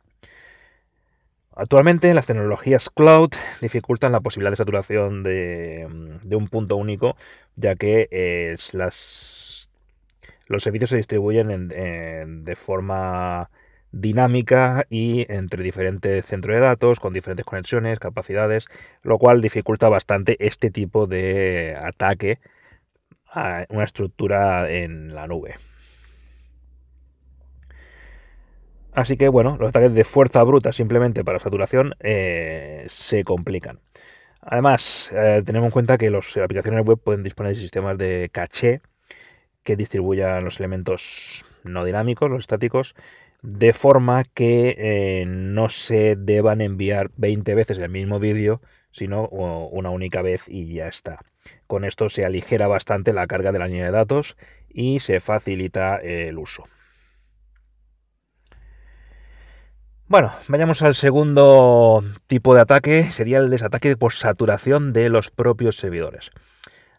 Actualmente 1.54 2.12
las 2.12 2.26
tecnologías 2.26 2.90
cloud 2.90 3.30
dificultan 3.60 4.10
la 4.12 4.20
posibilidad 4.20 4.50
de 4.50 4.56
saturación 4.56 5.22
de, 5.22 5.86
un 6.28 6.48
punto 6.48 6.74
único, 6.76 7.14
ya 7.54 7.76
que 7.76 8.08
eh, 8.10 8.56
los 8.72 10.62
servicios 10.62 10.90
se 10.90 10.96
distribuyen 10.96 11.68
de 11.68 12.56
forma 12.56 13.48
dinámica 13.92 14.86
y 14.90 15.26
entre 15.32 15.62
diferentes 15.62 16.26
centros 16.26 16.54
de 16.54 16.60
datos, 16.60 17.00
con 17.00 17.12
diferentes 17.12 17.44
conexiones, 17.44 17.98
capacidades, 17.98 18.66
lo 19.02 19.18
cual 19.18 19.40
dificulta 19.40 19.88
bastante 19.88 20.36
este 20.44 20.70
tipo 20.70 21.06
de 21.06 21.76
ataque 21.82 22.38
a 23.32 23.66
una 23.68 23.84
estructura 23.84 24.70
en 24.70 25.14
la 25.14 25.26
nube. 25.26 25.56
Así 28.92 29.16
que 29.16 29.28
bueno, 29.28 29.56
los 29.58 29.68
ataques 29.68 29.94
de 29.94 30.04
fuerza 30.04 30.42
bruta 30.42 30.72
simplemente 30.72 31.24
para 31.24 31.38
saturación 31.38 31.94
eh, 32.00 32.84
se 32.88 33.22
complican. 33.24 33.80
Además, 34.40 35.10
eh, 35.14 35.42
tenemos 35.44 35.66
en 35.66 35.72
cuenta 35.72 35.98
que 35.98 36.10
las 36.10 36.36
aplicaciones 36.36 36.84
web 36.84 36.98
pueden 36.98 37.22
disponer 37.22 37.54
de 37.54 37.60
sistemas 37.60 37.98
de 37.98 38.30
caché 38.32 38.80
que 39.62 39.76
distribuyan 39.76 40.44
los 40.44 40.58
elementos 40.58 41.44
no 41.62 41.84
dinámicos, 41.84 42.30
los 42.30 42.40
estáticos, 42.40 42.94
de 43.42 43.72
forma 43.72 44.24
que 44.24 44.76
eh, 44.78 45.24
no 45.26 45.68
se 45.68 46.16
deban 46.16 46.60
enviar 46.60 47.10
20 47.16 47.54
veces 47.54 47.78
el 47.78 47.90
mismo 47.90 48.18
vídeo, 48.18 48.60
sino 48.92 49.28
una 49.28 49.90
única 49.90 50.22
vez 50.22 50.44
y 50.48 50.74
ya 50.74 50.88
está. 50.88 51.20
Con 51.66 51.84
esto 51.84 52.08
se 52.08 52.24
aligera 52.24 52.66
bastante 52.66 53.12
la 53.12 53.26
carga 53.26 53.52
de 53.52 53.58
la 53.58 53.66
línea 53.66 53.86
de 53.86 53.92
datos 53.92 54.36
y 54.68 55.00
se 55.00 55.20
facilita 55.20 55.96
el 55.96 56.38
uso. 56.38 56.64
Bueno, 60.10 60.32
vayamos 60.48 60.82
al 60.82 60.96
segundo 60.96 62.02
tipo 62.26 62.56
de 62.56 62.60
ataque, 62.60 63.12
sería 63.12 63.38
el 63.38 63.48
desataque 63.48 63.96
por 63.96 64.12
saturación 64.12 64.92
de 64.92 65.08
los 65.08 65.30
propios 65.30 65.76
servidores. 65.76 66.32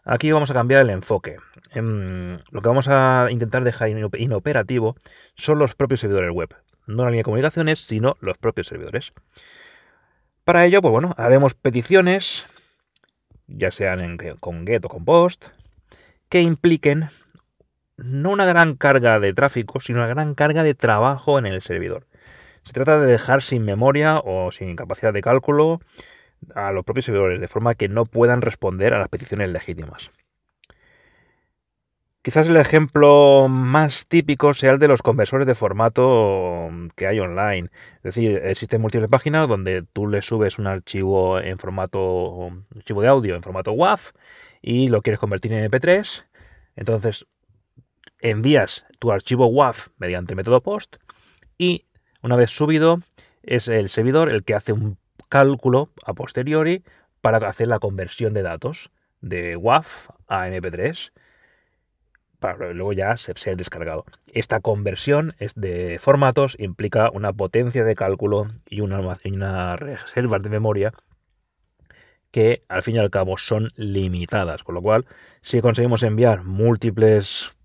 Aquí 0.04 0.32
vamos 0.32 0.50
a 0.50 0.54
cambiar 0.54 0.80
el 0.80 0.90
enfoque. 0.90 1.36
Em, 1.70 2.38
lo 2.50 2.60
que 2.60 2.68
vamos 2.68 2.88
a 2.88 3.28
intentar 3.30 3.62
dejar 3.62 3.88
inoperativo 3.88 4.96
son 5.36 5.58
los 5.58 5.74
propios 5.74 6.00
servidores 6.00 6.32
web. 6.32 6.54
No 6.86 7.04
la 7.04 7.10
línea 7.10 7.20
de 7.20 7.24
comunicaciones, 7.24 7.80
sino 7.80 8.16
los 8.20 8.36
propios 8.36 8.66
servidores. 8.66 9.12
Para 10.44 10.64
ello, 10.64 10.82
pues 10.82 10.90
bueno, 10.90 11.14
haremos 11.16 11.54
peticiones, 11.54 12.46
ya 13.46 13.70
sean 13.70 14.18
con 14.40 14.66
GET 14.66 14.84
o 14.84 14.88
con 14.88 15.04
POST, 15.04 15.46
que 16.28 16.40
impliquen 16.40 17.08
no 17.96 18.30
una 18.30 18.46
gran 18.46 18.74
carga 18.74 19.20
de 19.20 19.32
tráfico, 19.32 19.80
sino 19.80 20.00
una 20.00 20.08
gran 20.08 20.34
carga 20.34 20.64
de 20.64 20.74
trabajo 20.74 21.38
en 21.38 21.46
el 21.46 21.62
servidor. 21.62 22.06
Se 22.64 22.72
trata 22.72 22.98
de 22.98 23.06
dejar 23.06 23.42
sin 23.42 23.64
memoria 23.64 24.18
o 24.18 24.50
sin 24.50 24.74
capacidad 24.74 25.12
de 25.12 25.20
cálculo 25.20 25.80
a 26.54 26.72
los 26.72 26.84
propios 26.84 27.06
servidores, 27.06 27.40
de 27.40 27.48
forma 27.48 27.74
que 27.74 27.88
no 27.88 28.04
puedan 28.04 28.42
responder 28.42 28.94
a 28.94 28.98
las 28.98 29.08
peticiones 29.08 29.50
legítimas. 29.50 30.10
Quizás 32.22 32.48
el 32.48 32.56
ejemplo 32.56 33.48
más 33.48 34.06
típico 34.06 34.54
sea 34.54 34.70
el 34.70 34.78
de 34.78 34.86
los 34.86 35.02
conversores 35.02 35.44
de 35.44 35.56
formato 35.56 36.70
que 36.94 37.08
hay 37.08 37.18
online. 37.18 37.70
Es 37.96 38.14
decir, 38.14 38.40
existen 38.44 38.80
múltiples 38.80 39.10
páginas 39.10 39.48
donde 39.48 39.82
tú 39.92 40.06
le 40.06 40.22
subes 40.22 40.56
un 40.56 40.68
archivo 40.68 41.40
en 41.40 41.58
formato 41.58 42.50
archivo 42.76 43.02
de 43.02 43.08
audio 43.08 43.34
en 43.34 43.42
formato 43.42 43.72
WAV 43.72 43.98
y 44.60 44.86
lo 44.86 45.02
quieres 45.02 45.18
convertir 45.18 45.52
en 45.52 45.68
MP3. 45.68 46.24
Entonces 46.76 47.26
envías 48.20 48.84
tu 49.00 49.10
archivo 49.10 49.48
WAV 49.48 49.74
mediante 49.98 50.36
método 50.36 50.60
POST 50.60 50.98
y 51.58 51.86
una 52.22 52.36
vez 52.36 52.50
subido, 52.50 53.00
es 53.42 53.66
el 53.66 53.88
servidor 53.88 54.32
el 54.32 54.44
que 54.44 54.54
hace 54.54 54.72
un 54.72 54.96
cálculo 55.32 55.88
a 56.04 56.12
posteriori 56.12 56.84
para 57.22 57.48
hacer 57.48 57.66
la 57.66 57.78
conversión 57.78 58.34
de 58.34 58.42
datos 58.42 58.90
de 59.22 59.56
WAV 59.56 59.86
a 60.28 60.46
MP3 60.46 61.10
para 62.38 62.74
luego 62.74 62.92
ya 62.92 63.16
ser 63.16 63.56
descargado. 63.56 64.04
Esta 64.34 64.60
conversión 64.60 65.34
de 65.54 65.98
formatos 65.98 66.54
implica 66.58 67.08
una 67.10 67.32
potencia 67.32 67.82
de 67.82 67.94
cálculo 67.94 68.48
y 68.68 68.82
una, 68.82 69.00
una 69.24 69.76
reservas 69.76 70.42
de 70.42 70.50
memoria 70.50 70.92
que 72.30 72.64
al 72.68 72.82
fin 72.82 72.96
y 72.96 72.98
al 72.98 73.08
cabo 73.08 73.38
son 73.38 73.68
limitadas, 73.76 74.62
con 74.62 74.74
lo 74.74 74.82
cual 74.82 75.06
si 75.40 75.62
conseguimos 75.62 76.02
enviar 76.02 76.44
múltiples 76.44 77.56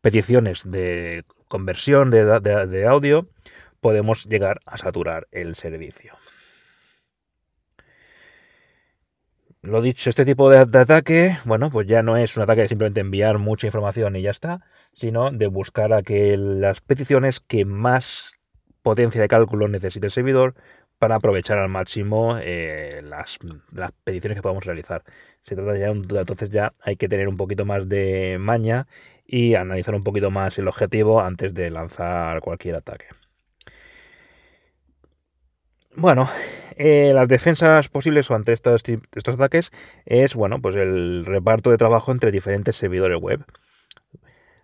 peticiones 0.00 0.62
de 0.64 1.24
conversión 1.48 2.10
de 2.10 2.86
audio, 2.88 3.28
podemos 3.82 4.24
llegar 4.24 4.60
a 4.64 4.78
saturar 4.78 5.28
el 5.32 5.54
servicio. 5.54 6.14
Lo 9.64 9.80
dicho, 9.80 10.10
este 10.10 10.26
tipo 10.26 10.50
de, 10.50 10.58
ataque, 10.58 11.38
bueno, 11.46 11.70
pues 11.70 11.86
ya 11.86 12.02
no 12.02 12.18
es 12.18 12.36
un 12.36 12.42
ataque 12.42 12.60
de 12.60 12.68
simplemente 12.68 13.00
enviar 13.00 13.38
mucha 13.38 13.66
información 13.66 14.14
y 14.14 14.20
ya 14.20 14.30
está, 14.30 14.60
sino 14.92 15.30
de 15.30 15.46
buscar 15.46 15.94
a 15.94 16.02
que 16.02 16.36
las 16.36 16.82
peticiones 16.82 17.40
que 17.40 17.64
más 17.64 18.34
potencia 18.82 19.22
de 19.22 19.28
cálculo 19.28 19.66
necesite 19.68 20.08
el 20.08 20.10
servidor 20.10 20.54
para 20.98 21.14
aprovechar 21.14 21.58
al 21.58 21.70
máximo 21.70 22.36
eh, 22.38 23.00
las, 23.04 23.38
peticiones 24.04 24.36
que 24.36 24.42
podamos 24.42 24.66
realizar. 24.66 25.02
Se 25.42 25.56
trata 25.56 25.78
ya, 25.78 25.86
entonces 25.88 26.50
ya 26.50 26.72
hay 26.82 26.96
que 26.96 27.08
tener 27.08 27.26
un 27.28 27.38
poquito 27.38 27.64
más 27.64 27.88
de 27.88 28.36
maña 28.38 28.86
y 29.26 29.54
analizar 29.54 29.94
un 29.94 30.04
poquito 30.04 30.30
más 30.30 30.58
el 30.58 30.68
objetivo 30.68 31.22
antes 31.22 31.54
de 31.54 31.70
lanzar 31.70 32.40
cualquier 32.42 32.76
ataque. 32.76 33.06
Bueno, 35.96 36.28
eh, 36.76 37.12
las 37.14 37.28
defensas 37.28 37.88
posibles 37.88 38.28
ante 38.30 38.52
estos, 38.52 38.82
ataques 39.28 39.70
es 40.06 40.34
bueno, 40.34 40.60
pues 40.60 40.74
el 40.74 41.24
reparto 41.24 41.70
de 41.70 41.76
trabajo 41.76 42.10
entre 42.10 42.32
diferentes 42.32 42.76
servidores 42.76 43.20
web. 43.20 43.44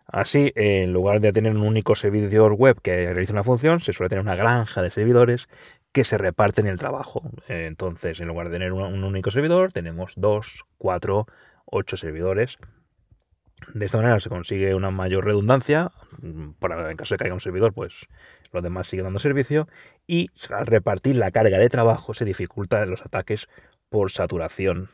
Así, 0.09 0.53
en 0.57 0.93
lugar 0.93 1.21
de 1.21 1.33
tener 1.33 1.55
un 1.55 1.63
único 1.63 1.95
servidor 1.95 2.55
web 2.55 2.81
que 2.83 3.13
realiza 3.13 3.33
una 3.33 3.45
función, 3.45 3.81
se 3.81 3.93
suele 3.93 4.09
tener 4.09 4.25
una 4.25 4.35
granja 4.35 4.83
de 4.83 4.91
servidores 4.91 5.49
que 5.93 6.03
se 6.03 6.19
reparten 6.19 6.67
el 6.67 6.79
trabajo. 6.79 7.23
Entonces, 7.47 8.19
en 8.19 8.27
lugar 8.27 8.49
de 8.49 8.55
tener 8.55 8.73
un 8.73 9.05
único 9.05 9.31
servidor, 9.31 9.73
tenemos 9.73 10.15
dos, 10.17 10.65
cuatro, 10.79 11.27
ocho 11.65 11.97
servidores 11.97 12.59
de 13.75 13.87
esta 13.87 13.99
manera 13.99 14.21
se 14.21 14.29
consigue 14.29 14.75
una 14.75 14.91
mayor 14.91 15.25
redundancia, 15.25 15.93
para 16.59 16.91
en 16.91 16.97
caso 16.97 17.15
de 17.15 17.19
que 17.19 17.25
haya 17.25 17.35
un 17.35 17.41
servidor, 17.41 17.73
pues 17.73 18.07
los 18.53 18.63
demás 18.63 18.89
siguen 18.89 19.05
dando 19.05 19.19
servicio, 19.19 19.69
y 20.07 20.31
al 20.51 20.67
repartir 20.67 21.17
la 21.17 21.31
carga 21.31 21.59
de 21.59 21.69
trabajo 21.69 22.15
se 22.15 22.25
dificultan 22.25 22.91
los 22.91 23.03
ataques 23.03 23.49
por 23.89 24.11
saturación 24.11 24.89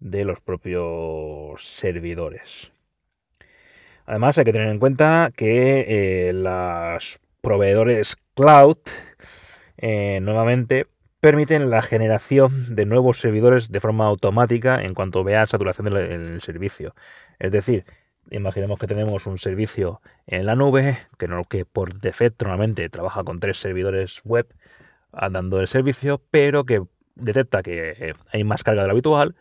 de 0.00 0.24
los 0.24 0.40
propios 0.40 1.64
servidores. 1.64 2.70
Además 4.06 4.38
hay 4.38 4.44
que 4.44 4.52
tener 4.52 4.68
en 4.68 4.78
cuenta 4.78 5.30
que 5.36 6.28
eh, 6.28 6.32
los 6.32 7.20
proveedores 7.42 8.16
cloud 8.34 8.78
eh, 9.76 10.20
nuevamente 10.22 10.86
permiten 11.20 11.70
la 11.70 11.82
generación 11.82 12.74
de 12.74 12.86
nuevos 12.86 13.20
servidores 13.20 13.70
de 13.70 13.80
forma 13.80 14.06
automática 14.06 14.82
en 14.82 14.94
cuanto 14.94 15.24
vea 15.24 15.46
saturación 15.46 15.90
del 15.90 16.40
servicio. 16.40 16.94
Es 17.38 17.50
decir, 17.50 17.84
imaginemos 18.30 18.78
que 18.78 18.86
tenemos 18.86 19.26
un 19.26 19.38
servicio 19.38 20.00
en 20.26 20.46
la 20.46 20.54
nube 20.54 20.98
que, 21.18 21.28
que 21.48 21.64
por 21.64 21.94
defecto 21.94 22.44
normalmente 22.44 22.88
trabaja 22.88 23.24
con 23.24 23.40
tres 23.40 23.58
servidores 23.58 24.20
web 24.24 24.46
dando 25.30 25.60
el 25.60 25.68
servicio, 25.68 26.22
pero 26.30 26.64
que 26.64 26.82
detecta 27.14 27.62
que 27.62 28.14
hay 28.32 28.44
más 28.44 28.62
carga 28.62 28.82
de 28.82 28.88
lo 28.88 28.92
habitual 28.92 29.34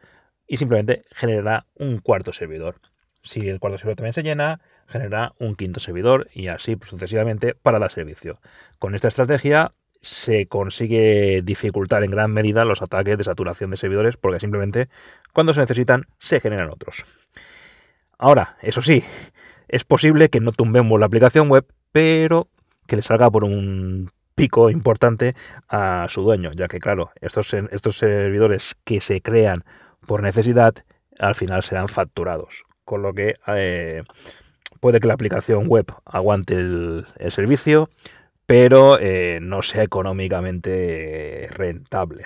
y 0.48 0.58
simplemente 0.58 1.04
genera 1.12 1.68
un 1.76 2.00
cuarto 2.00 2.34
servidor. 2.34 2.80
Si 3.22 3.50
el 3.50 3.60
cuarto 3.60 3.78
servidor 3.78 3.98
también 3.98 4.14
se 4.14 4.24
llena, 4.24 4.62
genera 4.88 5.34
un 5.40 5.56
quinto 5.56 5.80
servidor 5.80 6.28
y 6.34 6.48
así 6.48 6.78
sucesivamente 6.88 7.54
para 7.54 7.78
dar 7.78 7.92
servicio. 7.92 8.40
Con 8.80 8.96
esta 8.96 9.10
estrategia 9.10 9.74
se 10.02 10.48
consigue 10.48 11.42
dificultar 11.44 12.04
en 12.04 12.12
gran 12.12 12.32
medida 12.32 12.66
los 12.66 12.82
ataques 12.82 13.18
de 13.18 13.24
saturación 13.24 13.72
de 13.72 13.78
servidores 13.78 14.18
porque 14.18 14.40
simplemente 14.40 14.90
cuando 15.34 15.54
se 15.54 15.62
necesitan 15.62 16.06
se 16.20 16.40
generan 16.40 16.70
otros. 16.70 17.06
Ahora, 18.18 18.58
eso 18.62 18.82
sí, 18.82 19.04
es 19.68 19.84
posible 19.84 20.30
que 20.30 20.40
no 20.40 20.52
tumbemos 20.52 21.00
la 21.00 21.06
aplicación 21.06 21.50
web, 21.50 21.66
pero 21.92 22.48
que 22.88 22.96
le 22.96 23.02
salga 23.02 23.30
por 23.30 23.44
un 23.44 24.10
pico 24.34 24.70
importante 24.70 25.36
a 25.68 26.06
su 26.10 26.22
dueño, 26.22 26.52
ya 26.56 26.68
que 26.68 26.80
claro, 26.80 27.12
estos, 27.22 27.54
estos 27.54 27.98
servidores 27.98 28.76
que 28.84 29.02
se 29.02 29.22
crean 29.22 29.64
por 30.06 30.24
necesidad 30.24 30.74
al 31.20 31.36
final 31.36 31.64
serán 31.64 31.88
facturados, 31.88 32.64
con 32.86 33.02
lo 33.02 33.14
que 33.14 33.36
eh, 33.48 34.04
puede 34.80 35.00
que 35.00 35.08
la 35.08 35.16
aplicación 35.16 35.68
web 35.68 35.88
aguante 36.06 36.56
el 36.56 37.06
servicio, 37.30 37.90
pero 38.48 38.98
eh, 39.00 39.40
no 39.42 39.62
sea 39.62 39.84
económicamente 39.84 41.50
rentable. 41.52 42.26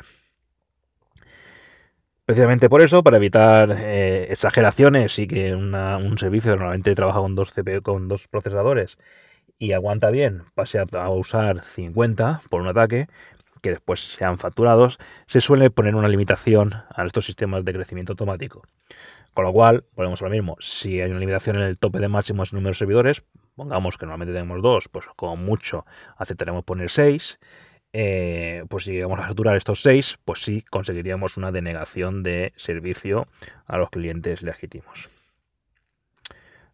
Precisamente 2.26 2.70
por 2.70 2.82
eso, 2.82 3.04
para 3.04 3.18
evitar 3.18 3.76
eh, 3.78 4.28
exageraciones 4.32 5.20
y 5.20 5.28
que 5.28 5.54
un 5.54 6.18
servicio 6.18 6.52
normalmente 6.52 6.96
trabaja 6.96 7.20
con 7.20 7.36
dos 7.36 7.52
CPU, 7.52 7.82
con 7.82 8.08
dos 8.08 8.28
procesadores 8.30 8.98
y 9.58 9.74
aguanta 9.74 10.12
bien, 10.12 10.44
pase 10.54 10.80
a, 10.80 11.10
usar 11.10 11.64
50 11.64 12.42
por 12.50 12.62
un 12.62 12.68
ataque, 12.68 13.08
que 13.62 13.72
después 13.72 14.00
sean 14.18 14.38
facturados, 14.38 14.98
se 15.28 15.42
suele 15.42 15.72
poner 15.72 15.96
una 15.96 16.08
limitación 16.08 16.74
a 16.90 17.04
estos 17.06 17.26
sistemas 17.26 17.66
de 17.66 17.74
crecimiento 17.74 18.14
automático. 18.14 18.64
Con 19.34 19.46
lo 19.46 19.54
cual, 19.54 19.86
volvemos 19.96 20.22
a 20.22 20.30
mismo, 20.30 20.56
si 20.60 21.02
hay 21.02 21.10
una 21.10 21.20
limitación 21.20 21.58
en 21.58 21.64
el 21.64 21.78
tope 21.78 22.00
de 22.00 22.08
máximos 22.08 22.54
número 22.54 22.70
de 22.70 22.76
servidores, 22.76 23.24
pongamos 23.56 23.98
que 23.98 24.06
normalmente 24.06 24.34
tenemos 24.34 24.62
dos, 24.62 24.88
pues 24.88 25.06
como 25.16 25.36
mucho 25.38 25.86
aceptaremos 26.18 26.64
poner 26.64 26.90
seis. 26.90 27.40
Eh, 27.94 28.64
pues 28.70 28.86
si 28.86 28.94
llegamos 28.94 29.20
a 29.20 29.28
saturar 29.28 29.58
estos 29.58 29.82
seis, 29.82 30.18
pues 30.24 30.42
sí 30.42 30.62
conseguiríamos 30.70 31.36
una 31.38 31.52
denegación 31.52 32.24
de 32.24 32.54
servicio 32.56 33.28
a 33.66 33.78
los 33.78 33.90
clientes 33.90 34.42
legítimos. 34.42 35.10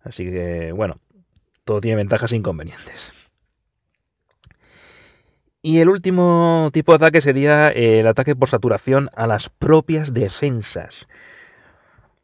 Así 0.04 0.26
que, 0.26 0.72
bueno, 0.72 1.00
todo 1.66 1.82
tiene 1.82 1.98
ventajas 1.98 2.32
e 2.32 2.36
inconvenientes. 2.36 3.12
Y 5.62 5.80
el 5.80 5.90
último 5.90 6.70
tipo 6.72 6.92
de 6.92 6.96
ataque 6.98 7.20
sería 7.20 7.70
el 7.70 8.08
ataque 8.08 8.36
por 8.36 8.48
saturación 8.48 9.10
a 9.16 9.28
las 9.28 9.50
propias 9.50 10.14
defensas. 10.14 11.08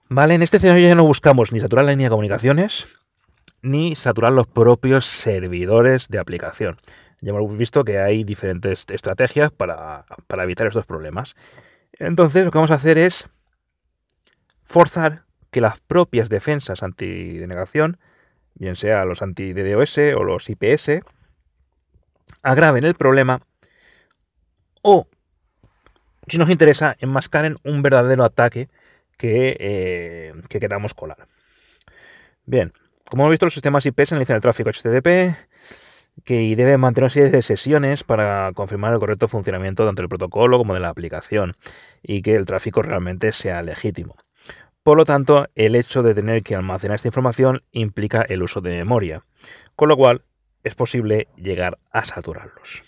Vale, 0.08 0.36
en 0.36 0.44
este 0.44 0.58
escenario 0.58 0.88
ya 0.88 0.96
no 0.96 1.04
buscamos 1.04 1.52
ni 1.52 1.60
saturar 1.60 1.86
la 1.86 1.92
línea 1.92 2.06
de 2.06 2.12
comunicaciones, 2.12 2.88
ni 3.64 3.96
saturar 3.96 4.34
los 4.34 4.46
propios 4.46 5.06
servidores 5.06 6.10
de 6.10 6.20
aplicación. 6.20 6.80
Ya 7.22 7.32
hemos 7.32 7.58
visto 7.58 7.86
que 7.86 8.00
hay 8.00 8.26
diferentes 8.26 8.86
estrategias 8.90 9.52
para, 9.52 10.06
evitar 10.44 10.68
estos 10.68 10.86
problemas. 10.86 11.36
Entonces 11.94 12.44
lo 12.44 12.52
que 12.52 12.58
vamos 12.58 12.72
a 12.72 12.76
hacer 12.76 12.98
es 12.98 13.30
forzar 14.64 15.24
que 15.50 15.62
las 15.62 15.80
propias 15.80 16.28
defensas 16.30 16.84
antidenegación, 16.84 17.98
bien 18.56 18.76
sea 18.76 19.06
los 19.06 19.22
anti-DDoS 19.22 19.98
o 20.18 20.24
los 20.24 20.50
IPS, 20.50 21.02
agraven 22.42 22.84
el 22.84 22.96
problema 22.96 23.42
o, 24.82 25.08
si 26.28 26.38
nos 26.38 26.50
interesa, 26.50 26.98
enmascaren 27.00 27.58
un 27.64 27.82
verdadero 27.82 28.26
ataque 28.26 28.68
que, 29.18 29.56
eh, 29.60 30.34
que 30.50 30.60
queramos 30.60 30.94
colar. 30.94 31.26
Bien, 32.46 32.74
como 33.10 33.24
hemos 33.24 33.32
visto, 33.32 33.46
los 33.46 33.54
sistemas 33.54 33.86
IP 33.86 34.06
se 34.06 34.16
analizan 34.16 34.36
el 34.36 34.42
tráfico 34.42 34.70
HTTP 34.70 35.36
que 36.24 36.56
debe 36.56 36.78
mantener 36.78 37.06
una 37.06 37.10
serie 37.10 37.32
de 37.32 37.42
sesiones 37.42 38.04
para 38.04 38.52
confirmar 38.54 38.94
el 38.94 39.00
correcto 39.00 39.28
funcionamiento 39.28 39.86
tanto 39.86 40.02
del 40.02 40.10
protocolo 40.10 40.58
como 40.58 40.74
de 40.74 40.80
la 40.80 40.90
aplicación 40.90 41.56
y 42.02 42.22
que 42.22 42.34
el 42.36 42.46
tráfico 42.46 42.82
realmente 42.82 43.32
sea 43.32 43.62
legítimo. 43.64 44.16
Por 44.84 44.98
lo 44.98 45.06
tanto, 45.06 45.48
el 45.56 45.76
hecho 45.76 46.04
de 46.04 46.14
tener 46.14 46.44
que 46.44 46.56
almacenar 46.56 46.96
esta 46.96 47.08
información 47.08 47.64
implica 47.72 48.22
el 48.22 48.44
uso 48.44 48.62
de 48.62 48.72
memoria, 48.72 49.24
con 49.76 49.90
lo 49.90 49.98
cual 49.98 50.24
es 50.64 50.76
posible 50.76 51.28
llegar 51.38 51.80
a 51.92 52.06
saturarlos. 52.06 52.84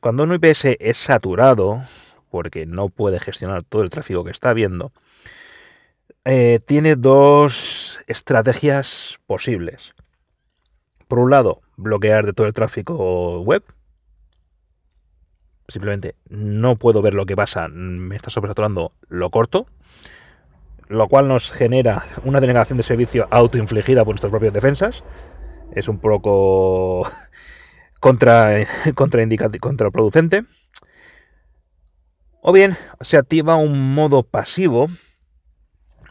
Cuando 0.00 0.22
un 0.24 0.34
IPS 0.34 0.76
es 0.78 0.96
saturado, 0.96 1.82
porque 2.30 2.66
no 2.66 2.88
puede 2.88 3.20
gestionar 3.20 3.62
todo 3.62 3.82
el 3.82 3.90
tráfico 3.90 4.24
que 4.24 4.30
está 4.30 4.52
viendo, 4.52 4.92
eh, 6.24 6.60
tiene 6.64 6.96
dos 6.96 7.98
estrategias 8.06 9.18
posibles. 9.26 9.94
Por 11.08 11.18
un 11.18 11.30
lado, 11.30 11.62
bloquear 11.76 12.24
de 12.24 12.32
todo 12.32 12.46
el 12.46 12.52
tráfico 12.52 13.40
web. 13.40 13.64
Simplemente 15.68 16.16
no 16.28 16.76
puedo 16.76 17.02
ver 17.02 17.14
lo 17.14 17.26
que 17.26 17.36
pasa, 17.36 17.68
me 17.68 18.16
está 18.16 18.30
sobresaturando, 18.30 18.92
lo 19.08 19.30
corto. 19.30 19.66
Lo 20.88 21.08
cual 21.08 21.26
nos 21.26 21.50
genera 21.50 22.06
una 22.24 22.40
denegación 22.40 22.76
de 22.76 22.82
servicio 22.82 23.26
autoinfligida 23.30 24.04
por 24.04 24.14
nuestras 24.14 24.30
propias 24.30 24.52
defensas. 24.52 25.02
Es 25.74 25.88
un 25.88 25.98
poco 25.98 27.10
contra, 28.00 28.66
contraproducente. 28.94 30.44
O 32.42 32.52
bien 32.52 32.76
se 33.00 33.16
activa 33.16 33.56
un 33.56 33.94
modo 33.94 34.22
pasivo 34.22 34.88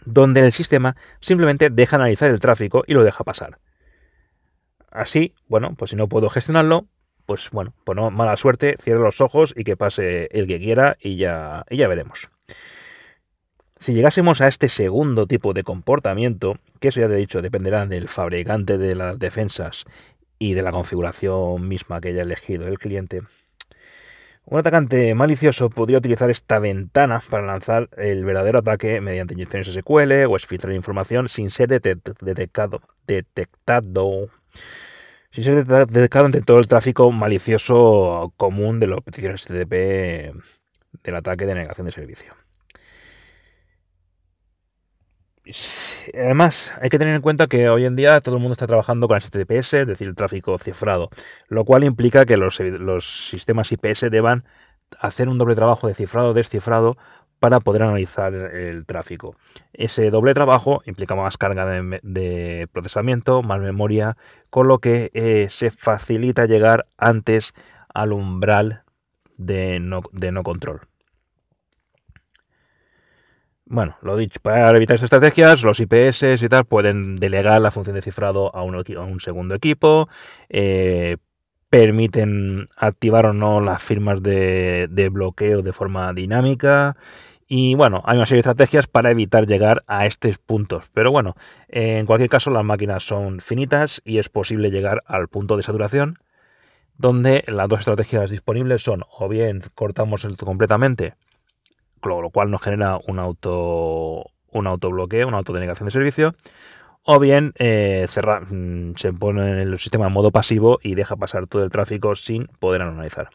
donde 0.05 0.41
el 0.41 0.51
sistema 0.51 0.96
simplemente 1.20 1.70
deja 1.70 1.96
analizar 1.96 2.29
el 2.29 2.39
tráfico 2.39 2.84
y 2.88 2.93
lo 2.93 3.03
deja 3.03 3.24
pasar. 3.24 3.60
Así, 4.91 5.34
bueno, 5.48 5.75
pues 5.75 5.91
si 5.91 5.96
no 5.96 6.08
puedo 6.08 6.29
gestionarlo, 6.29 6.88
pues 7.25 7.50
bueno, 7.51 7.74
pues 7.86 7.96
no, 7.96 8.12
mala 8.12 8.36
suerte, 8.36 8.75
cierre 8.77 9.00
los 9.00 9.22
ojos 9.22 9.53
y 9.55 9.63
que 9.63 9.77
pase 9.77 10.27
el 10.31 10.48
que 10.48 10.60
quiera 10.60 10.98
y 11.00 11.15
ya, 11.15 11.65
y 11.70 11.77
ya 11.77 11.88
veremos. 11.88 12.29
Si 13.79 13.93
llegásemos 13.93 14.41
a 14.41 14.48
este 14.48 14.70
segundo 14.70 15.25
tipo 15.25 15.53
de 15.53 15.63
comportamiento, 15.63 16.60
que 16.79 16.89
eso 16.89 17.00
ya 17.00 17.08
te 17.08 17.15
he 17.15 17.17
dicho, 17.17 17.41
dependerá 17.41 17.86
del 17.86 18.10
fabricante 18.10 18.77
de 18.77 18.96
las 18.96 19.17
defensas 19.17 19.86
y 20.38 20.53
de 20.53 20.62
la 20.62 20.72
configuración 20.72 21.67
misma 21.67 22.01
que 22.01 22.10
haya 22.10 22.22
elegido 22.22 22.67
el 22.67 22.77
cliente, 22.77 23.22
un 24.45 24.60
atacante 24.60 25.15
malicioso 25.15 25.69
podría 25.69 26.00
utilizar 26.00 26.29
esta 26.29 26.60
ventana 26.60 27.21
para 27.29 27.45
lanzar 27.45 27.89
el 27.98 28.25
verdadero 28.25 28.60
ataque 28.60 29.00
mediante 29.01 29.33
inyecciones 29.33 29.67
SQL 29.67 30.25
o 30.27 30.36
exfiltrar 30.36 30.74
información 30.74 31.29
sin 31.29 31.51
ser 31.51 31.69
detectado, 31.69 32.81
detectado 33.07 34.29
sin 35.31 35.43
ser 35.43 35.65
detectado 35.65 36.25
entre 36.25 36.41
todo 36.41 36.60
el 36.60 36.67
tráfico 36.67 37.12
malicioso 37.12 38.33
común 38.36 38.79
de 38.79 38.88
las 38.88 39.01
peticiones 39.01 39.45
HTTP 39.45 40.33
del 41.03 41.15
ataque 41.15 41.45
de 41.45 41.55
negación 41.55 41.88
de 41.88 41.93
servicio. 41.93 42.33
Además, 46.13 46.71
hay 46.81 46.89
que 46.89 47.00
tener 47.00 47.15
en 47.15 47.21
cuenta 47.21 47.48
que 47.48 47.69
hoy 47.69 47.86
en 47.86 47.95
día 47.95 48.21
todo 48.21 48.36
el 48.36 48.41
mundo 48.41 48.53
está 48.53 48.67
trabajando 48.67 49.07
con 49.07 49.19
HTTPS, 49.19 49.74
es 49.74 49.88
decir, 49.88 50.07
el 50.07 50.15
tráfico 50.15 50.58
cifrado, 50.58 51.10
lo 51.47 51.65
cual 51.65 51.84
implica 51.84 52.25
que 52.25 52.38
los, 52.38 52.60
los 52.60 53.30
sistemas 53.30 53.71
IPS 53.71 54.12
deban 54.12 54.43
hacer 54.99 55.30
un 55.30 55.38
doble 55.38 55.56
trabajo 55.56 55.88
de 55.88 55.95
cifrado 55.95 56.34
descifrado 56.34 56.97
para 57.39 57.60
poder 57.60 57.82
analizar 57.82 58.36
el 58.36 58.86
tráfico. 58.86 59.36
Ese 59.73 60.12
doble 60.12 60.36
trabajo 60.36 60.84
implica 60.86 61.15
más 61.15 61.39
carga 61.39 61.65
de, 61.65 62.67
procesamiento, 62.71 63.41
más 63.41 63.60
memoria, 63.60 64.15
con 64.51 64.67
lo 64.67 64.77
que 64.77 65.10
eh, 65.15 65.47
se 65.49 65.71
facilita 65.71 66.45
llegar 66.45 66.86
antes 66.97 67.54
al 67.95 68.13
umbral 68.13 68.84
de 69.38 69.80
no, 69.80 70.01
de 70.12 70.32
no 70.32 70.43
control. 70.43 70.82
Bueno, 73.73 73.95
lo 74.01 74.17
dicho, 74.17 74.38
para 74.41 74.69
evitar 74.71 74.95
estas 74.95 75.05
estrategias, 75.05 75.63
los 75.63 75.79
IPS 75.79 76.43
y 76.43 76.49
tal 76.49 76.65
pueden 76.65 77.15
delegar 77.15 77.62
la 77.62 77.71
función 77.71 77.95
de 77.95 78.01
cifrado 78.01 78.53
a 78.53 78.63
un, 78.63 79.21
segundo 79.21 79.55
equipo, 79.55 80.10
eh, 80.49 81.15
permiten 81.69 82.67
activar 82.75 83.27
o 83.27 83.34
no 83.34 83.62
las 83.62 83.81
firmas 83.81 84.21
de, 84.21 84.89
de, 84.91 85.07
bloqueo 85.07 85.62
de 85.62 85.71
forma 85.71 86.12
dinámica 86.12 86.97
y 87.47 87.75
bueno, 87.75 88.01
hay 88.03 88.17
una 88.17 88.25
serie 88.25 88.39
de 88.43 88.49
estrategias 88.49 88.88
para 88.88 89.10
evitar 89.10 89.47
llegar 89.47 89.86
a 89.88 90.05
estos 90.05 90.38
puntos. 90.38 90.89
Pero 90.93 91.12
bueno, 91.12 91.38
en 91.69 92.05
cualquier 92.05 92.29
caso 92.29 92.51
las 92.51 92.65
máquinas 92.65 93.03
son 93.03 93.39
finitas 93.39 94.01
y 94.03 94.17
es 94.17 94.27
posible 94.27 94.69
llegar 94.69 95.01
al 95.05 95.29
punto 95.29 95.55
de 95.55 95.63
saturación 95.63 96.17
donde 96.97 97.43
las 97.47 97.67
dos 97.67 97.79
estrategias 97.79 98.29
disponibles 98.31 98.84
son 98.84 99.03
o 99.17 99.27
bien 99.27 99.62
cortamos 99.75 100.23
esto 100.23 100.45
completamente, 100.45 101.15
lo 102.05 102.29
cual 102.29 102.51
nos 102.51 102.61
genera 102.61 102.99
un 103.07 103.19
auto 103.19 104.25
un 104.51 104.67
autobloqueo, 104.67 105.27
una 105.27 105.37
autodenegación 105.37 105.87
de 105.87 105.91
servicio, 105.91 106.35
o 107.03 107.19
bien 107.19 107.53
eh, 107.57 108.05
mm, 108.49 108.91
se 108.95 109.13
pone 109.13 109.61
el 109.61 109.79
sistema 109.79 110.07
en 110.07 110.13
modo 110.13 110.31
pasivo 110.31 110.79
y 110.83 110.95
deja 110.95 111.15
pasar 111.15 111.47
todo 111.47 111.63
el 111.63 111.69
tráfico 111.69 112.15
sin 112.15 112.47
poder 112.59 112.81
analizar. 112.81 113.29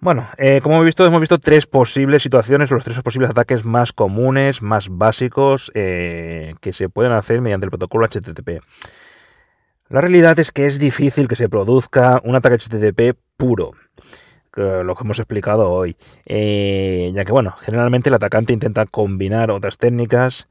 Bueno, 0.00 0.28
eh, 0.36 0.60
como 0.62 0.76
hemos 0.76 0.86
visto, 0.86 1.04
hemos 1.04 1.18
visto 1.18 1.38
tres 1.38 1.66
posibles 1.66 2.22
situaciones, 2.22 2.70
los 2.70 2.84
tres 2.84 3.02
posibles 3.02 3.30
ataques 3.30 3.64
más 3.64 3.92
comunes, 3.92 4.62
más 4.62 4.88
básicos 4.88 5.72
eh, 5.74 6.54
que 6.60 6.72
se 6.72 6.88
pueden 6.88 7.10
hacer 7.10 7.40
mediante 7.40 7.66
el 7.66 7.70
protocolo 7.70 8.06
HTTP. 8.06 8.62
La 9.88 10.00
realidad 10.00 10.38
es 10.38 10.52
que 10.52 10.66
es 10.66 10.78
difícil 10.78 11.26
que 11.26 11.34
se 11.34 11.48
produzca 11.48 12.20
un 12.22 12.36
ataque 12.36 12.58
HTTP 12.58 13.18
puro, 13.36 13.72
lo 14.54 14.94
que 14.94 15.04
hemos 15.04 15.18
explicado 15.18 15.70
hoy, 15.70 15.96
eh, 16.26 17.10
ya 17.14 17.24
que 17.24 17.32
bueno, 17.32 17.54
generalmente 17.60 18.08
el 18.08 18.14
atacante 18.14 18.52
intenta 18.52 18.86
combinar 18.86 19.50
otras 19.50 19.78
técnicas 19.78 20.48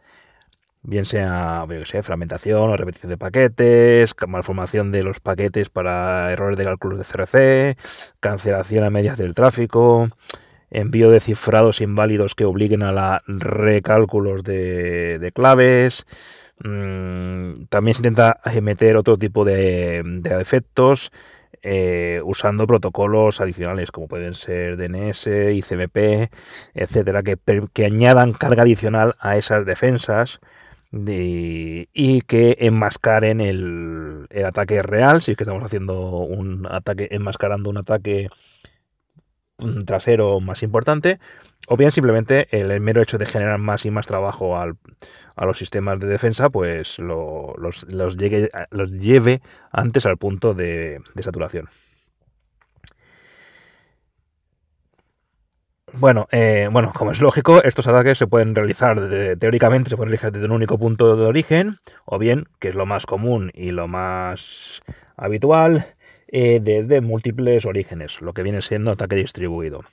bien 0.87 1.05
sea, 1.05 1.65
fragmentación 2.01 2.69
o 2.69 2.77
repetición 2.77 3.09
de 3.09 3.17
paquetes, 3.17 4.15
malformación 4.25 4.91
de 4.91 5.03
los 5.03 5.19
paquetes 5.19 5.69
para 5.69 6.31
errores 6.31 6.57
de 6.57 6.63
cálculos 6.63 6.97
de 6.97 7.03
CRC, 7.03 7.77
cancelación 8.21 8.85
a 8.85 8.89
medias 8.89 9.17
del 9.17 9.33
tráfico, 9.35 10.09
envío 10.69 11.11
de 11.11 11.19
cifrados 11.19 11.81
inválidos 11.81 12.35
que 12.35 12.45
obliguen 12.45 12.83
a 12.83 12.93
la 12.93 13.21
recálculos 13.27 14.43
de, 14.43 15.31
claves. 15.35 16.05
Mm, 16.63 17.53
también 17.69 17.93
se 17.93 17.99
intenta 17.99 18.39
meter 18.61 18.95
otro 18.97 19.17
tipo 19.17 19.43
de, 19.43 20.01
de 20.05 20.41
efectos 20.41 21.11
eh, 21.69 22.21
usando 22.23 22.65
protocolos 22.65 23.41
adicionales 23.41 23.91
como 23.91 24.07
pueden 24.07 24.35
ser 24.35 24.77
DNS, 24.77 25.27
ICMP, 25.27 26.31
etcétera, 26.73 27.23
que, 27.23 27.37
que 27.73 27.85
añadan 27.85 28.31
carga 28.31 28.63
adicional 28.63 29.15
a 29.19 29.35
esas 29.35 29.65
defensas 29.65 30.39
y 30.93 32.21
que 32.21 32.55
enmascaren 32.61 33.41
el, 33.41 34.27
el, 34.29 34.45
ataque 34.45 34.81
real, 34.81 35.21
si 35.21 35.31
es 35.31 35.37
que 35.37 35.43
estamos 35.43 35.61
haciendo 35.61 36.19
un 36.19 36.65
ataque, 36.71 37.09
enmascarando 37.11 37.69
un 37.69 37.79
ataque 37.79 38.29
trasero 39.85 40.39
más 40.39 40.63
importante, 40.63 41.19
o 41.67 41.77
bien 41.77 41.91
simplemente 41.91 42.47
el, 42.51 42.79
mero 42.79 43.01
hecho 43.01 43.17
de 43.17 43.25
generar 43.25 43.57
más 43.57 43.85
y 43.85 43.91
más 43.91 44.07
trabajo 44.07 44.57
a 44.57 45.45
los 45.45 45.57
sistemas 45.57 45.99
de 45.99 46.07
defensa, 46.07 46.49
pues 46.49 46.99
los, 46.99 47.83
los, 47.89 48.15
llegue, 48.15 48.49
los 48.71 48.91
lleve 48.91 49.41
antes 49.71 50.05
al 50.05 50.17
punto 50.17 50.53
de, 50.53 51.01
de 51.13 51.23
saturación. 51.23 51.69
Bueno, 55.93 56.27
eh, 56.31 56.67
bueno, 56.69 56.91
como 56.93 57.11
es 57.11 57.21
lógico, 57.21 57.63
estos 57.63 57.87
ataques 57.87 58.17
se 58.17 58.27
pueden 58.27 58.53
realizar 58.53 58.99
teóricamente, 59.39 59.89
se 59.89 59.95
pueden 59.95 60.09
realizar 60.09 60.33
desde 60.33 60.45
un 60.45 60.51
único 60.51 60.77
punto 60.77 61.15
de 61.15 61.25
origen, 61.25 61.77
o 62.05 62.19
bien, 62.19 62.45
que 62.59 62.67
es 62.67 62.75
lo 62.75 62.85
más 62.85 63.05
común 63.05 63.51
y 63.53 63.71
lo 63.71 63.87
más 63.87 64.81
habitual, 65.15 65.85
eh, 66.27 66.59
desde 66.61 66.99
múltiples 66.99 67.65
orígenes, 67.65 68.21
lo 68.21 68.33
que 68.33 68.43
viene 68.43 68.61
siendo 68.61 68.91
ataque 68.91 69.15
distribuido. 69.15 69.85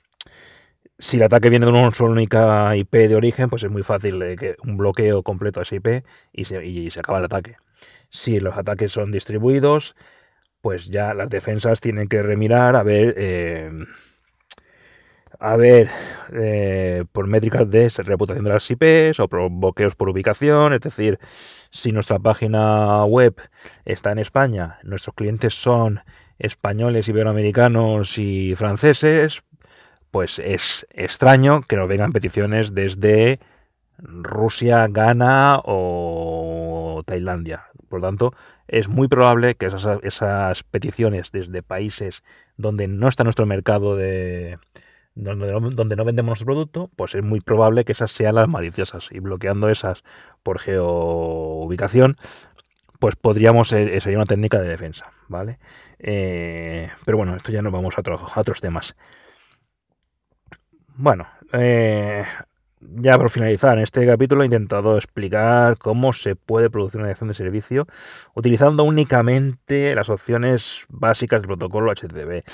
Si 0.97 1.17
el 1.17 1.23
ataque 1.23 1.49
viene 1.49 1.65
de 1.65 1.71
una 1.71 1.91
sola 1.91 2.11
única 2.11 2.75
IP 2.75 2.93
de 2.93 3.15
origen, 3.15 3.49
pues 3.49 3.63
es 3.63 3.71
muy 3.71 3.83
fácil 3.83 4.19
que 4.37 4.55
un 4.63 4.77
bloqueo 4.77 5.23
completo 5.23 5.59
a 5.59 5.63
esa 5.63 5.75
IP 5.75 6.05
y 6.31 6.45
se, 6.45 6.99
acaba 6.99 7.19
el 7.19 7.25
ataque. 7.25 7.57
Si 8.09 8.39
los 8.39 8.57
ataques 8.57 8.93
son 8.93 9.11
distribuidos, 9.11 9.95
pues 10.61 10.87
ya 10.87 11.13
las 11.13 11.29
defensas 11.29 11.81
tienen 11.81 12.07
que 12.07 12.23
remirar 12.23 12.75
a 12.75 12.83
ver 12.83 13.13
eh, 13.17 13.71
a 15.39 15.55
ver 15.57 15.89
eh, 16.33 17.05
por 17.11 17.27
métricas 17.27 17.69
de 17.69 17.89
reputación 17.97 18.45
de 18.45 18.53
las 18.53 18.69
IPs 18.69 19.19
o 19.19 19.27
por 19.27 19.49
bloqueos 19.49 19.95
por 19.95 20.09
ubicación, 20.09 20.73
es 20.73 20.81
decir, 20.81 21.19
si 21.69 21.91
nuestra 21.91 22.19
página 22.19 23.03
web 23.05 23.35
está 23.85 24.11
en 24.11 24.19
España, 24.19 24.79
nuestros 24.83 25.15
clientes 25.15 25.53
son 25.53 26.01
españoles, 26.39 27.07
iberoamericanos 27.07 28.17
y 28.17 28.55
franceses, 28.55 29.43
pues 30.15 30.39
es 30.39 30.87
extraño 30.91 31.63
que 31.63 31.75
nos 31.75 31.89
vengan 31.89 32.13
peticiones 32.13 32.73
desde 32.73 33.37
Rusia, 33.97 34.87
Ghana 34.89 35.59
o 35.65 37.01
Tailandia. 37.05 37.65
Por 37.89 37.99
lo 37.99 38.07
tanto, 38.07 38.33
es 38.69 38.87
muy 38.87 39.09
probable 39.09 39.55
que 39.55 39.65
esas, 39.65 40.63
peticiones 40.63 41.33
desde 41.33 41.61
países 41.63 42.23
donde 42.55 42.87
no 42.87 43.09
está 43.09 43.25
nuestro 43.25 43.45
mercado 43.45 43.97
de, 43.97 44.57
donde 45.15 45.95
no, 45.97 46.05
vendemos 46.05 46.29
nuestro 46.29 46.45
producto, 46.45 46.89
pues 46.95 47.13
es 47.13 47.21
muy 47.21 47.41
probable 47.41 47.83
que 47.83 47.91
esas 47.91 48.13
sean 48.13 48.35
las 48.35 48.47
maliciosas. 48.47 49.09
Y 49.11 49.19
bloqueando 49.19 49.67
esas 49.67 50.05
por 50.43 50.59
geoubicación, 50.59 52.15
pues 52.99 53.17
podríamos, 53.17 53.73
eh, 53.73 53.99
sería 53.99 54.19
una 54.19 54.25
técnica 54.25 54.61
de 54.61 54.69
defensa, 54.69 55.11
¿vale? 55.27 55.59
Eh, 55.99 56.89
pero 57.03 57.17
bueno, 57.17 57.35
esto 57.35 57.51
ya 57.51 57.61
nos 57.61 57.73
vamos 57.73 57.95
a, 57.97 58.01
a 58.09 58.39
otros 58.39 58.61
temas. 58.61 58.95
Bueno, 60.97 61.27
eh, 61.51 62.23
ya 62.79 63.17
por 63.17 63.29
finalizar, 63.29 63.73
en 63.77 63.83
este 63.83 64.05
capítulo 64.05 64.43
he 64.43 64.45
intentado 64.45 64.95
explicar 64.95 65.77
cómo 65.77 66.13
se 66.13 66.37
puede 66.37 66.69
producir 66.69 66.99
una 66.99 67.07
dirección 67.07 67.27
de 67.27 67.33
servicio 67.33 67.85
utilizando 68.33 68.85
únicamente 68.85 69.93
las 69.93 70.09
opciones 70.09 70.85
básicas 70.87 71.41
del 71.41 71.47
protocolo 71.47 71.91
HTTP. 71.91 72.45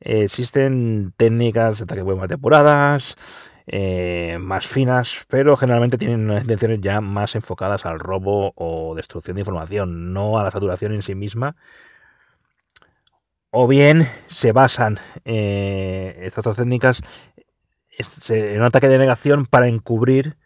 existen 0.00 1.12
técnicas 1.16 1.78
de 1.78 1.84
ataque 1.84 2.02
web 2.02 2.18
más 2.18 2.28
depuradas, 2.28 3.16
eh, 3.66 4.38
más 4.40 4.68
finas, 4.68 5.24
pero 5.28 5.56
generalmente 5.56 5.98
tienen 5.98 6.20
unas 6.20 6.42
intenciones 6.42 6.80
ya 6.80 7.00
más 7.00 7.34
enfocadas 7.34 7.84
al 7.84 7.98
robo 7.98 8.52
o 8.54 8.94
destrucción 8.94 9.34
de 9.34 9.40
información, 9.40 10.12
no 10.12 10.38
a 10.38 10.44
la 10.44 10.52
saturación 10.52 10.92
en 10.94 11.02
sí 11.02 11.16
misma. 11.16 11.56
O 13.50 13.66
bien 13.66 14.06
se 14.28 14.52
basan 14.52 14.98
eh, 15.24 16.20
estas 16.22 16.44
dos 16.44 16.56
técnicas 16.56 17.02
en 18.28 18.60
un 18.60 18.66
ataque 18.66 18.88
de 18.88 18.98
negación 18.98 19.46
para 19.46 19.68
encubrir 19.68 20.36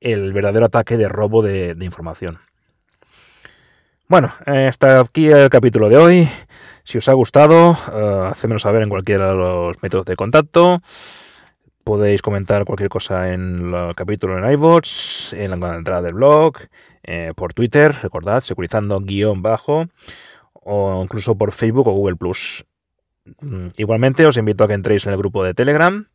el 0.00 0.32
verdadero 0.32 0.66
ataque 0.66 0.96
de 0.96 1.08
robo 1.08 1.42
de, 1.42 1.76
información. 1.80 2.38
Bueno, 4.08 4.30
hasta 4.46 5.00
aquí 5.00 5.28
el 5.28 5.48
capítulo 5.48 5.88
de 5.88 5.96
hoy. 5.96 6.28
Si 6.84 6.98
os 6.98 7.08
ha 7.08 7.12
gustado, 7.12 7.70
uh, 7.70 8.24
hacedmelo 8.30 8.58
saber 8.58 8.82
en 8.82 8.88
cualquiera 8.88 9.28
de 9.28 9.34
los 9.36 9.82
métodos 9.82 10.04
de 10.04 10.16
contacto. 10.16 10.80
Podéis 11.84 12.22
comentar 12.22 12.64
cualquier 12.64 12.88
cosa 12.88 13.32
en 13.32 13.74
el 13.74 13.94
capítulo 13.94 14.38
en 14.38 14.52
iVoox, 14.52 15.32
en 15.32 15.60
la 15.60 15.74
entrada 15.76 16.02
del 16.02 16.14
blog, 16.14 16.54
eh, 17.02 17.32
por 17.34 17.54
Twitter, 17.54 17.94
recordad, 18.02 18.40
securizando 18.40 19.00
guion 19.00 19.42
bajo, 19.42 19.86
o 20.52 21.02
incluso 21.02 21.34
por 21.34 21.50
Facebook 21.50 21.88
o 21.88 21.92
Google. 21.92 22.16
Mm, 23.40 23.68
igualmente 23.76 24.26
os 24.26 24.36
invito 24.36 24.64
a 24.64 24.68
que 24.68 24.74
entréis 24.74 25.06
en 25.06 25.12
el 25.12 25.18
grupo 25.18 25.42
de 25.42 25.54
Telegram, 25.54 26.06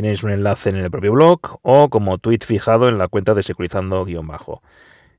tenéis 0.00 0.22
un 0.22 0.30
enlace 0.30 0.70
en 0.70 0.76
el 0.76 0.92
propio 0.92 1.10
blog 1.10 1.58
o 1.62 1.90
como 1.90 2.18
tweet 2.18 2.38
fijado 2.44 2.88
en 2.88 2.98
la 2.98 3.08
cuenta 3.08 3.34
de 3.34 3.42
securizando-bajo. 3.42 4.62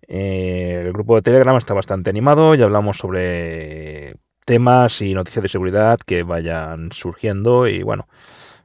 Eh, 0.07 0.83
el 0.85 0.93
grupo 0.93 1.15
de 1.15 1.21
Telegram 1.21 1.57
está 1.57 1.73
bastante 1.73 2.09
animado 2.09 2.55
y 2.55 2.61
hablamos 2.61 2.97
sobre 2.97 4.15
temas 4.45 5.01
y 5.01 5.13
noticias 5.13 5.43
de 5.43 5.49
seguridad 5.49 5.99
que 5.99 6.23
vayan 6.23 6.93
surgiendo 6.93 7.67
y 7.67 7.83
bueno, 7.83 8.07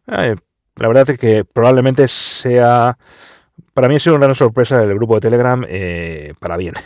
eh, 0.06 0.36
la 0.76 0.88
verdad 0.88 1.10
es 1.10 1.18
que 1.18 1.44
probablemente 1.44 2.06
sea, 2.06 2.96
para 3.74 3.88
mí 3.88 3.96
ha 3.96 3.98
sido 3.98 4.14
una 4.14 4.26
gran 4.26 4.36
sorpresa 4.36 4.84
el 4.84 4.94
grupo 4.94 5.16
de 5.16 5.20
Telegram 5.20 5.64
eh, 5.68 6.34
para 6.38 6.56
bien. 6.56 6.74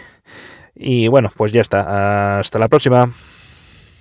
Y 0.80 1.08
bueno, 1.08 1.32
pues 1.36 1.50
ya 1.50 1.60
está, 1.60 2.38
hasta 2.38 2.56
la 2.60 2.68
próxima. 2.68 3.10